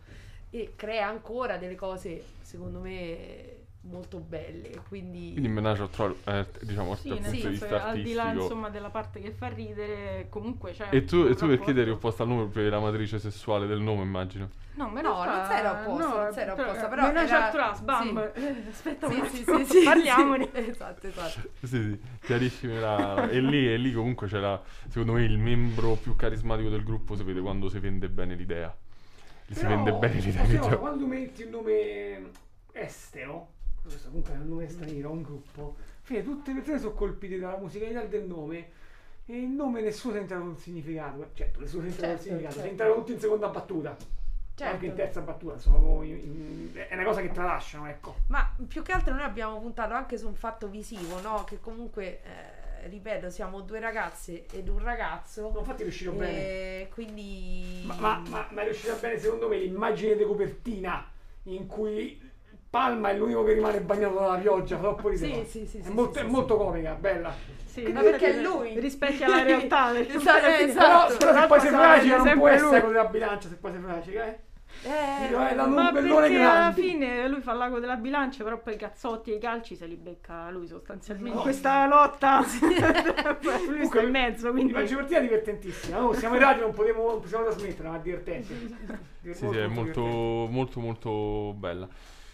[0.52, 4.70] e crea ancora delle cose, secondo me, molto belle.
[4.88, 8.44] Quindi, Quindi Menage Trois è diciamo Sì, dal punto di vista al di là artistico.
[8.44, 10.90] insomma della parte che fa ridere, comunque c'è.
[10.92, 13.66] E tu, un e tu perché ti eri opposta al nome per la matrice sessuale
[13.66, 14.50] del nome, immagino?
[14.74, 17.52] No, ma No, realtà- non sei opposta, no, non però- opposta, però Menage era- à
[17.52, 18.32] trois, bam.
[18.34, 18.42] sì.
[18.42, 20.50] Eh, Aspetta un sì, sì, attimo, sì, sì, parliamone.
[20.54, 20.60] sì.
[20.70, 21.50] Esatto, esatto.
[21.60, 23.30] Sì, sì, chiarissimi la...
[23.30, 27.24] E lì, e lì comunque c'era, secondo me, il membro più carismatico del gruppo si
[27.24, 28.76] vede quando si vende bene l'idea.
[29.52, 30.78] Si Però, vende bene l'idea posso di dire, gioco.
[30.80, 32.32] Quando metti un nome
[32.72, 33.48] estero,
[33.82, 37.58] questo comunque è un nome straniero, un gruppo, fine, tutte le persone sono colpite dalla
[37.58, 38.70] musicalità del nome
[39.26, 41.30] e il nome nessuno entrato un significato.
[41.34, 42.82] Certo, nessuno è entrato un Certo, significato, si è certo.
[42.84, 43.98] entrato tutti in seconda battuta.
[44.54, 44.74] Certo.
[44.76, 48.16] anche in terza battuta, insomma, proprio in- in- è una cosa che tralasciano, ecco.
[48.28, 51.44] Ma più che altro noi abbiamo puntato anche su un fatto visivo, no?
[51.46, 55.50] Che comunque, eh, ripeto, siamo due ragazze ed un ragazzo.
[55.54, 56.38] No, infatti è riuscito bene.
[56.38, 57.84] E quindi...
[57.86, 61.10] Ma, ma, ma, ma è riuscita bene secondo me l'immagine di copertina
[61.44, 62.30] in cui
[62.70, 65.46] Palma è l'unico che rimane bagnato dalla pioggia, troppo ridere.
[65.46, 67.34] Sì, sì, sì, è, sì, molto, sì, è sì, molto comica, bella.
[67.66, 68.80] Sì, Ma perché è lui.
[68.80, 69.92] rispecchia la realtà.
[70.00, 71.18] Esatto, esatto.
[71.18, 72.80] Però, però se poi sei fragica non può essere lui.
[72.80, 74.40] quello della bilancia se poi sei fragica, eh.
[74.84, 76.82] Eh, eh, danno Ma perché alla grande.
[76.82, 79.96] fine lui fa l'ago della bilancia, però poi i cazzotti e i calci se li
[79.96, 81.38] becca lui sostanzialmente.
[81.38, 81.44] No.
[81.44, 82.44] Questa lotta
[83.68, 84.72] lui sta in mezzo, quindi...
[84.72, 86.00] L'immagine partita è divertentissima.
[86.00, 88.56] No, siamo in radio, non, potevo, non possiamo trasmettere, ma è divertente.
[89.22, 91.88] Sì, sì, è molto, molto, molto bella.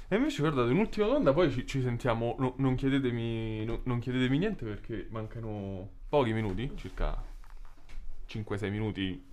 [0.08, 2.36] E invece, guardate, un'ultima domanda, poi ci, ci sentiamo.
[2.39, 7.22] no- non, chiedetemi, no- non chiedetemi niente perché mancano pochi minuti, circa
[8.30, 9.26] 5-6 minuti,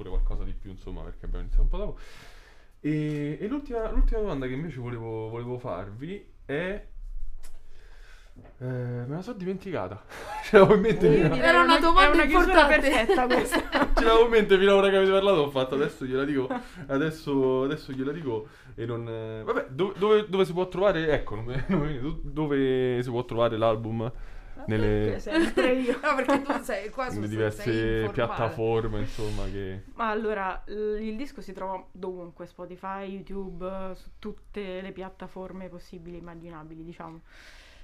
[0.00, 1.98] pure qualcosa di più, insomma, perché abbiamo iniziato un po' dopo.
[2.80, 6.86] E, e l'ultima, l'ultima domanda che invece volevo, volevo farvi è.
[8.58, 10.02] eh, me la sono dimenticata.
[10.44, 11.06] Ce l'avevo in mente.
[11.06, 12.78] Io fino a- direi Era una domanda è una importante.
[12.80, 13.60] perfetta questa.
[13.94, 16.48] Ce l'avevo in mente fino a ora che avete parlato, ho fatto adesso gliela dico,
[16.86, 19.42] adesso, adesso gliela dico e non...
[19.44, 24.10] Vabbè, dove, dove, dove si può trovare, ecco, non dove si può trovare l'album
[24.66, 25.98] nelle, Perché sempre io.
[26.02, 29.82] No, perché tu sei qua su diverse piattaforme, insomma, che...
[29.94, 36.16] Ma allora, l- il disco si trova dovunque, Spotify, YouTube, su tutte le piattaforme possibili
[36.16, 37.20] e immaginabili, diciamo.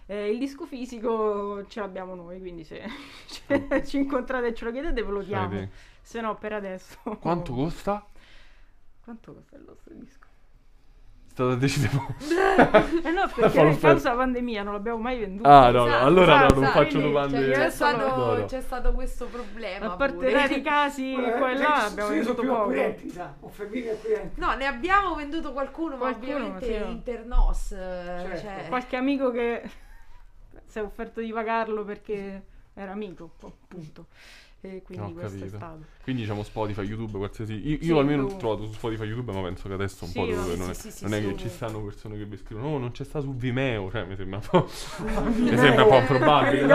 [0.07, 2.83] Eh, il disco fisico ce l'abbiamo noi, quindi se
[3.27, 5.69] ce- ci incontrate e ce lo chiedete ve lo diamo.
[6.03, 6.99] Se no, per adesso...
[7.21, 8.07] Quanto costa?
[9.03, 10.26] Quanto costa il nostro disco?
[11.37, 11.89] È stato deciso...
[13.05, 15.47] Eh no, perché a causa pandemia non l'abbiamo mai venduto.
[15.47, 17.37] Ah, no, no, Esatto, allora no, esatto, non faccio domande...
[17.37, 18.45] cioè, io C'è stato, no, no.
[18.47, 19.93] c'è stato questo problema.
[19.93, 20.33] A parte pure.
[20.33, 23.13] rari casi qua e là abbiamo io sono venduto più
[23.53, 24.31] poco.
[24.37, 26.91] No, ne abbiamo venduto qualcuno, Qualcuno, ma ovviamente sì.
[26.91, 27.73] internos.
[27.73, 28.41] eh, Certo.
[28.41, 29.63] Cioè, Qualche amico che
[30.65, 34.07] si è offerto di pagarlo perché era amico, appunto.
[34.63, 35.45] E quindi Ho questo capito.
[35.45, 35.79] è stato.
[36.03, 37.53] Quindi diciamo Spotify, YouTube, qualsiasi...
[37.69, 40.19] Io, io Sì, almeno l'ho trovato su Spotify, YouTube, ma penso che adesso un Sì,
[40.19, 41.37] po' no, dove sì, non, è, sì, sì, non è che sì.
[41.37, 44.39] ci stanno persone che vi scrivono no, non c'è sta su Vimeo, cioè mi sembra
[44.39, 44.69] un po'...
[45.37, 46.67] mi sembra un po' improbabile, io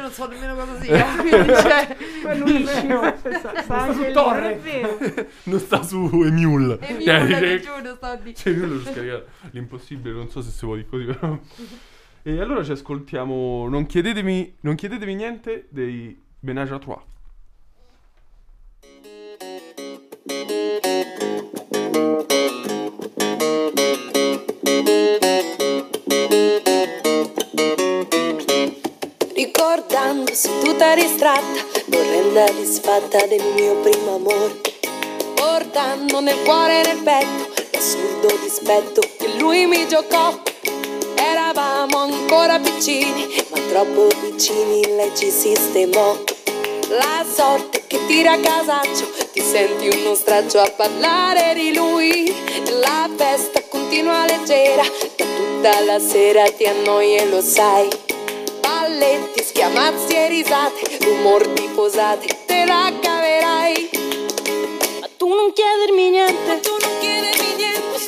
[0.00, 3.16] non so nemmeno cosa sia, quindi cioè, Quello è.
[3.38, 4.62] Sta, sta sul lì, non è torrent.
[4.62, 4.98] vero.
[5.44, 6.78] non sta su Emule.
[6.80, 8.34] e mi Cioè, ti dice- giuro, sto a dire.
[8.34, 9.24] Cioè, io l'ho scaricato.
[9.50, 11.38] L'impossibile, non so se si può dire così, però.
[12.22, 13.68] E allora ci ascoltiamo.
[13.68, 17.04] Non chiedetemi, non chiedetevi niente dei Menage à Trois.
[29.36, 31.42] Ricordandosi tutta ristratta,
[31.88, 34.60] l'orrenda disfatta del mio primo amore.
[35.34, 40.49] Portando nel cuore e nel petto l'assurdo dispetto che lui mi giocò.
[42.32, 46.16] Ancora piccini, ma troppo vicini lei ci sistemò.
[46.90, 52.32] La sorte che tira a casaccio, ti senti uno straccio a parlare di lui.
[52.82, 54.84] La festa continua leggera,
[55.16, 57.88] da tutta la sera ti annoi e lo sai.
[58.60, 63.90] Balletti, schiamazzi e risate, rumor di posate, te la caverai.
[65.00, 67.99] Ma tu non chiedermi niente, ma tu non chiedermi niente,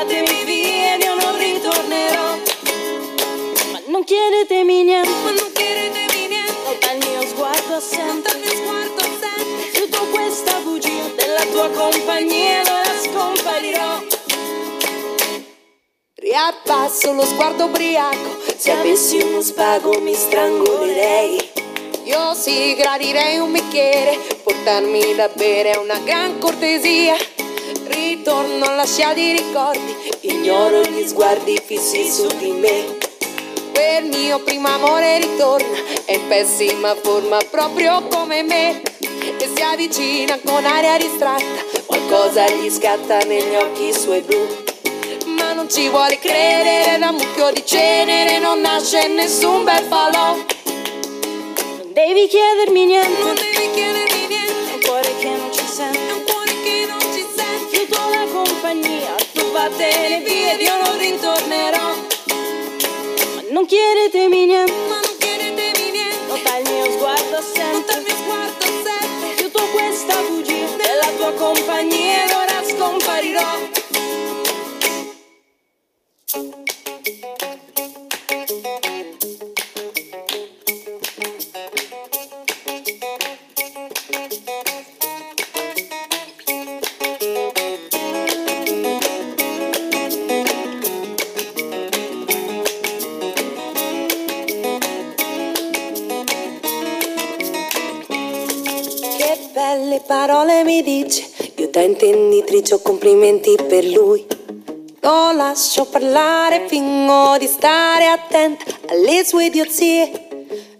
[0.00, 2.38] poi mandatemi via ed io non ritornerò.
[3.70, 8.54] Ma non chiedetemi niente, ma non chiedetemi niente, nota il mio sguardo assente, il mio
[8.54, 9.80] sguardo assente.
[9.80, 14.02] Tutto questa bugia della tua compagnia, ora scomparirò.
[16.14, 21.52] Riabbasso lo sguardo ubriaco, se avessi uno spago mi strangolerei.
[22.04, 27.16] Io sì, gradirei un bicchiere, portarmi da bere è una gran cortesia.
[28.20, 32.98] Ritorno alla scia di ricordi, ignoro gli sguardi fissi su di me.
[33.72, 38.82] Quel mio primo amore ritorna, è in pessima forma proprio come me.
[39.08, 44.46] E si avvicina con aria distratta, qualcosa gli scatta negli occhi suoi blu.
[45.38, 50.34] Ma non ci vuole credere, da mucchio di cenere non nasce nessun bel falò.
[50.34, 54.19] Non devi chiedermi niente, non devi chiedermi niente.
[59.70, 61.94] Tu vattene via ed io non ritornerò.
[63.34, 65.09] Ma non chiedetemi niente,
[102.70, 104.26] ho complimenti per lui.
[105.00, 110.28] Lo lascio parlare, fingo di stare attenta alle sue idiozie.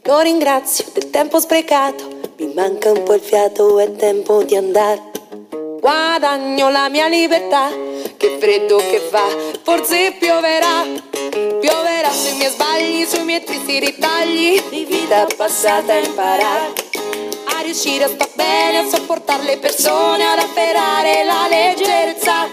[0.03, 2.07] Lo ringrazio del tempo sprecato,
[2.37, 5.11] mi manca un po' il fiato, è tempo di andare.
[5.81, 7.70] Guadagno la mia libertà,
[8.16, 9.26] che freddo che fa,
[9.62, 10.85] forse pioverà.
[11.31, 16.72] Pioverà sui miei sbagli, sui miei tristi ritagli di vita passata a imparare.
[17.57, 22.48] A riuscire a star bene, a sopportare le persone, ad afferrare la leggerezza.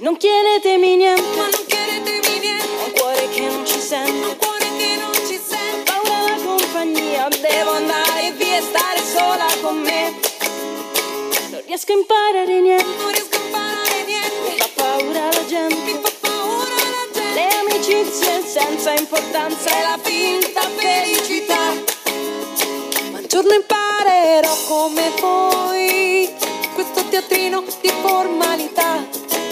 [0.00, 2.66] Non chiedetemi niente, ma non chiedetemi niente.
[2.84, 5.90] Un cuore che non ci sente, un cuore che non ci sente.
[5.90, 10.20] Paura la compagnia, devo andare via e stare sola con me.
[11.50, 14.36] Non riesco a imparare niente, non riesco a imparare niente.
[14.48, 17.34] Mi fa paura la gente, mi fa paura la gente.
[17.38, 21.64] Le amicizie senza importanza e la finta felicità.
[23.12, 23.54] Ma un giorno
[24.32, 26.30] imparerò come voi
[26.74, 29.04] questo teatrino di formalità.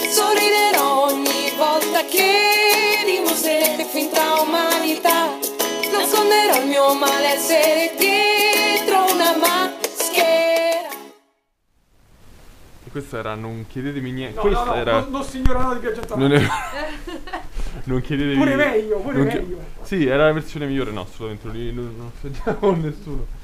[0.09, 5.37] Sorriderò ogni volta che dimostrerete finta umanità.
[5.91, 10.89] Nasconderò il mio malessere dietro una maschera.
[12.83, 14.35] E questa era Non chiedetemi niente.
[14.35, 14.99] No, questa no, no, era.
[15.01, 16.41] non, non signorano di Piaggio Non è...
[17.85, 18.35] non chiedetevi.
[18.35, 19.57] Pure meglio, pure non chi- meglio.
[19.83, 21.71] Sì, era la versione migliore, no, assolutamente.
[21.71, 23.39] Non, offendiamo nessuno.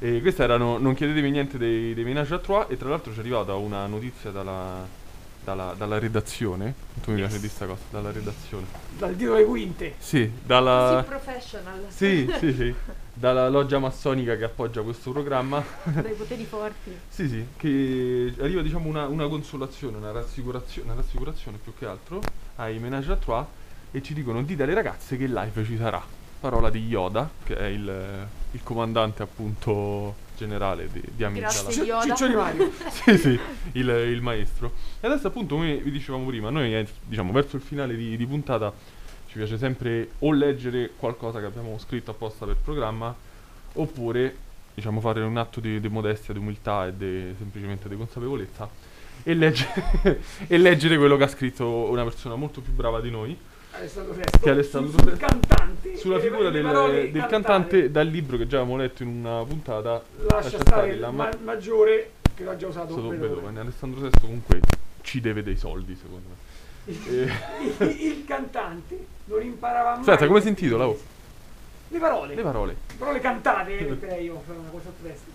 [0.00, 2.66] E questa erano Non chiedetevi niente dei, dei Ménage à Trois.
[2.68, 4.86] E tra l'altro ci è arrivata una notizia dalla,
[5.42, 6.74] dalla, dalla redazione.
[7.02, 8.66] Tu mi piace di sta cosa, dalla redazione.
[8.96, 9.94] Dal dietro le quinte.
[9.98, 11.04] Sì, dalla.
[11.04, 11.84] Così professional.
[11.88, 12.74] Sì, sì, sì.
[13.18, 15.60] Dalla loggia massonica che appoggia questo programma.
[15.82, 16.96] Dai poteri forti.
[17.08, 22.20] Sì, sì, che arriva diciamo una, una consolazione, una rassicurazione, una rassicurazione più che altro
[22.56, 23.44] ai Menage à Trois
[23.90, 26.17] e ci dicono dite alle ragazze che live ci sarà.
[26.40, 31.62] Parola di Yoda, che è il, il comandante appunto generale di, di Amigdala.
[31.62, 31.82] Grazie.
[31.82, 32.02] Yoda.
[32.02, 32.70] Ciccio di Mario.
[32.90, 33.40] sì, sì,
[33.72, 34.72] il, il maestro.
[35.00, 38.26] E adesso appunto, come vi dicevamo prima, noi eh, diciamo verso il finale di, di
[38.26, 38.72] puntata
[39.28, 43.14] ci piace sempre o leggere qualcosa che abbiamo scritto apposta per programma,
[43.74, 44.36] oppure
[44.74, 48.68] diciamo fare un atto di, di modestia, di umiltà e di- semplicemente di consapevolezza
[49.22, 53.36] e leggere, e leggere quello che ha scritto una persona molto più brava di noi
[53.78, 54.38] Alessandro Sesto.
[54.40, 55.26] Che Alessandro sul, sul Sesto.
[55.26, 55.96] cantante.
[55.96, 59.42] sulla e le- figura del, del cantante dal libro che già avevamo letto in una
[59.44, 63.18] puntata Lascia stare il la ma- ma- maggiore che l'ha già usato Beethoven.
[63.20, 63.56] Beethoven.
[63.58, 64.60] Alessandro VI comunque
[65.02, 66.46] ci deve dei soldi secondo me
[66.92, 70.00] Eh, il, il cantante non imparava mai.
[70.00, 70.86] aspetta come si intitola?
[70.88, 70.98] Oh,
[71.88, 72.34] Le parole.
[72.34, 75.30] le parole parole cantate, metterei io, fare una cosa testi.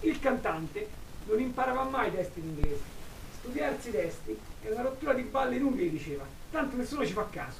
[0.00, 0.88] Il cantante
[1.28, 2.80] non imparava mai testi in inglese.
[3.40, 6.24] Studiarsi i testi è una rottura di balle inutili, diceva.
[6.50, 7.58] Tanto nessuno ci fa caso.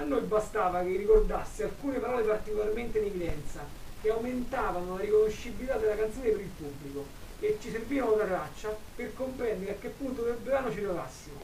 [0.00, 3.60] A noi bastava che ricordasse alcune parole particolarmente in evidenza,
[4.00, 7.04] che aumentavano la riconoscibilità della canzone per il pubblico
[7.38, 11.38] e ci servivano da traccia per comprendere a che punto del brano ci trovassimo.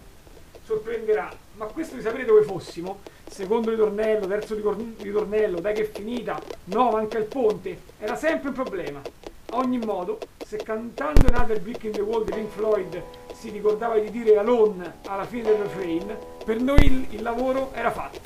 [0.64, 6.40] Sorprenderà, ma questo di sapere dove fossimo, secondo ritornello, terzo ritornello, dai che è finita,
[6.64, 9.02] no, manca il ponte, era sempre un problema.
[9.50, 13.02] A ogni modo, se cantando Another Brick in the Wall di Pink Floyd
[13.34, 17.90] si ricordava di dire alone alla fine del refrain, per noi il, il lavoro era
[17.90, 18.20] fatto.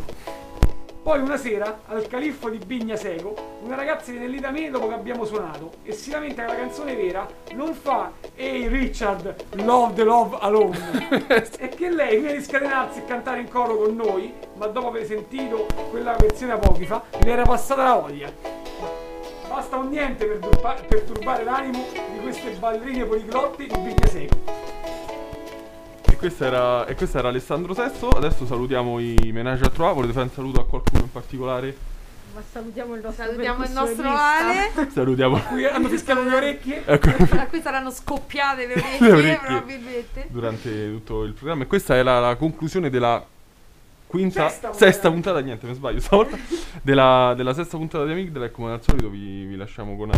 [1.02, 4.88] Poi una sera, al califfo di Bigna Seco, una ragazza viene lì da me dopo
[4.88, 9.94] che abbiamo suonato e si lamenta che la canzone vera non fa Ehi Richard, love
[9.94, 10.78] the love alone.
[11.58, 15.06] e che lei, prima di scatenarsi e cantare in coro con noi, ma dopo aver
[15.06, 18.30] sentito quella versione apocrifa, le era passata la voglia.
[19.48, 24.79] Basta un niente per, turba- per turbare l'animo di queste ballerine poliglotte di Bigna Seco.
[26.20, 30.26] Questo era, e questo era Alessandro VI adesso salutiamo i Menage à Trois volete fare
[30.26, 31.74] un saluto a qualcuno in particolare?
[32.34, 34.08] Ma salutiamo il nostro Salutiamo il nostro.
[34.08, 34.70] Ale.
[34.92, 36.82] salutiamo Qui hanno fischiato le orecchie.
[36.84, 39.46] ecco A cui saranno scoppiate le orecchie, Le orecchie.
[39.46, 40.26] probabilmente.
[40.28, 43.24] durante tutto il programma e questa è la, la conclusione della
[44.06, 45.10] quinta Sesta sesta, puntata.
[45.12, 46.36] puntata niente mi sbaglio stavolta
[46.82, 50.10] della, della sesta puntata di Amigdala e come al solito vi, vi lasciamo con,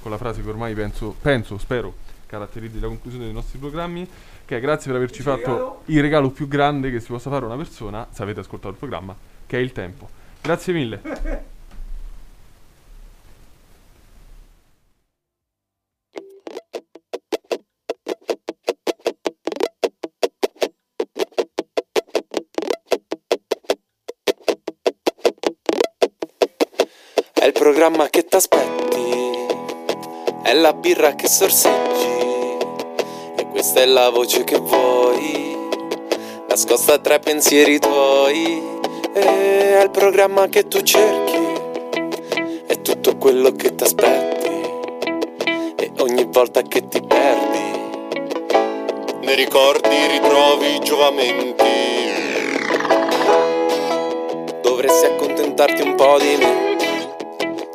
[0.00, 1.94] con la frase che ormai penso, penso spero
[2.26, 4.08] caratterizzi la conclusione dei nostri programmi
[4.44, 5.80] che è grazie per averci Il fatto regalo.
[5.86, 8.76] il regalo più grande che si possa fare a una persona se avete ascoltato il
[8.76, 9.14] programma
[9.46, 10.08] che è il tempo.
[10.40, 11.00] Grazie mille.
[27.32, 29.46] È il programma che t'aspetti,
[30.44, 32.13] è la birra che sorseggi,
[33.64, 35.56] questa è la voce che vuoi,
[36.50, 38.62] nascosta tra i pensieri tuoi.
[39.10, 41.38] È il programma che tu cerchi,
[42.66, 44.50] è tutto quello che t'aspetti,
[45.76, 47.62] e ogni volta che ti perdi.
[49.22, 51.64] Nei ricordi ritrovi giovamenti.
[54.60, 56.76] Dovresti accontentarti un po' di me,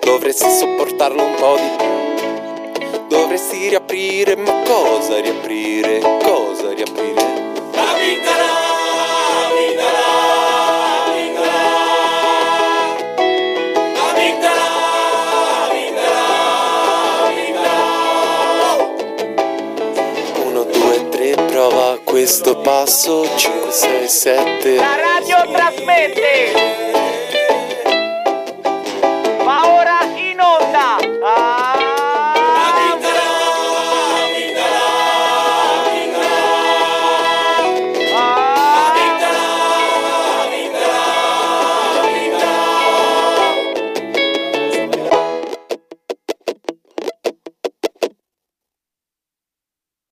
[0.02, 1.88] dovresti sopportarlo un po' di più.
[3.08, 6.00] Dovresti riaprire, ma cosa riaprire?
[6.22, 7.38] Cosa riaprire?
[20.54, 24.76] La due, tre, prova questo passo, 5, 6, 7.
[24.76, 26.79] La radio trasmette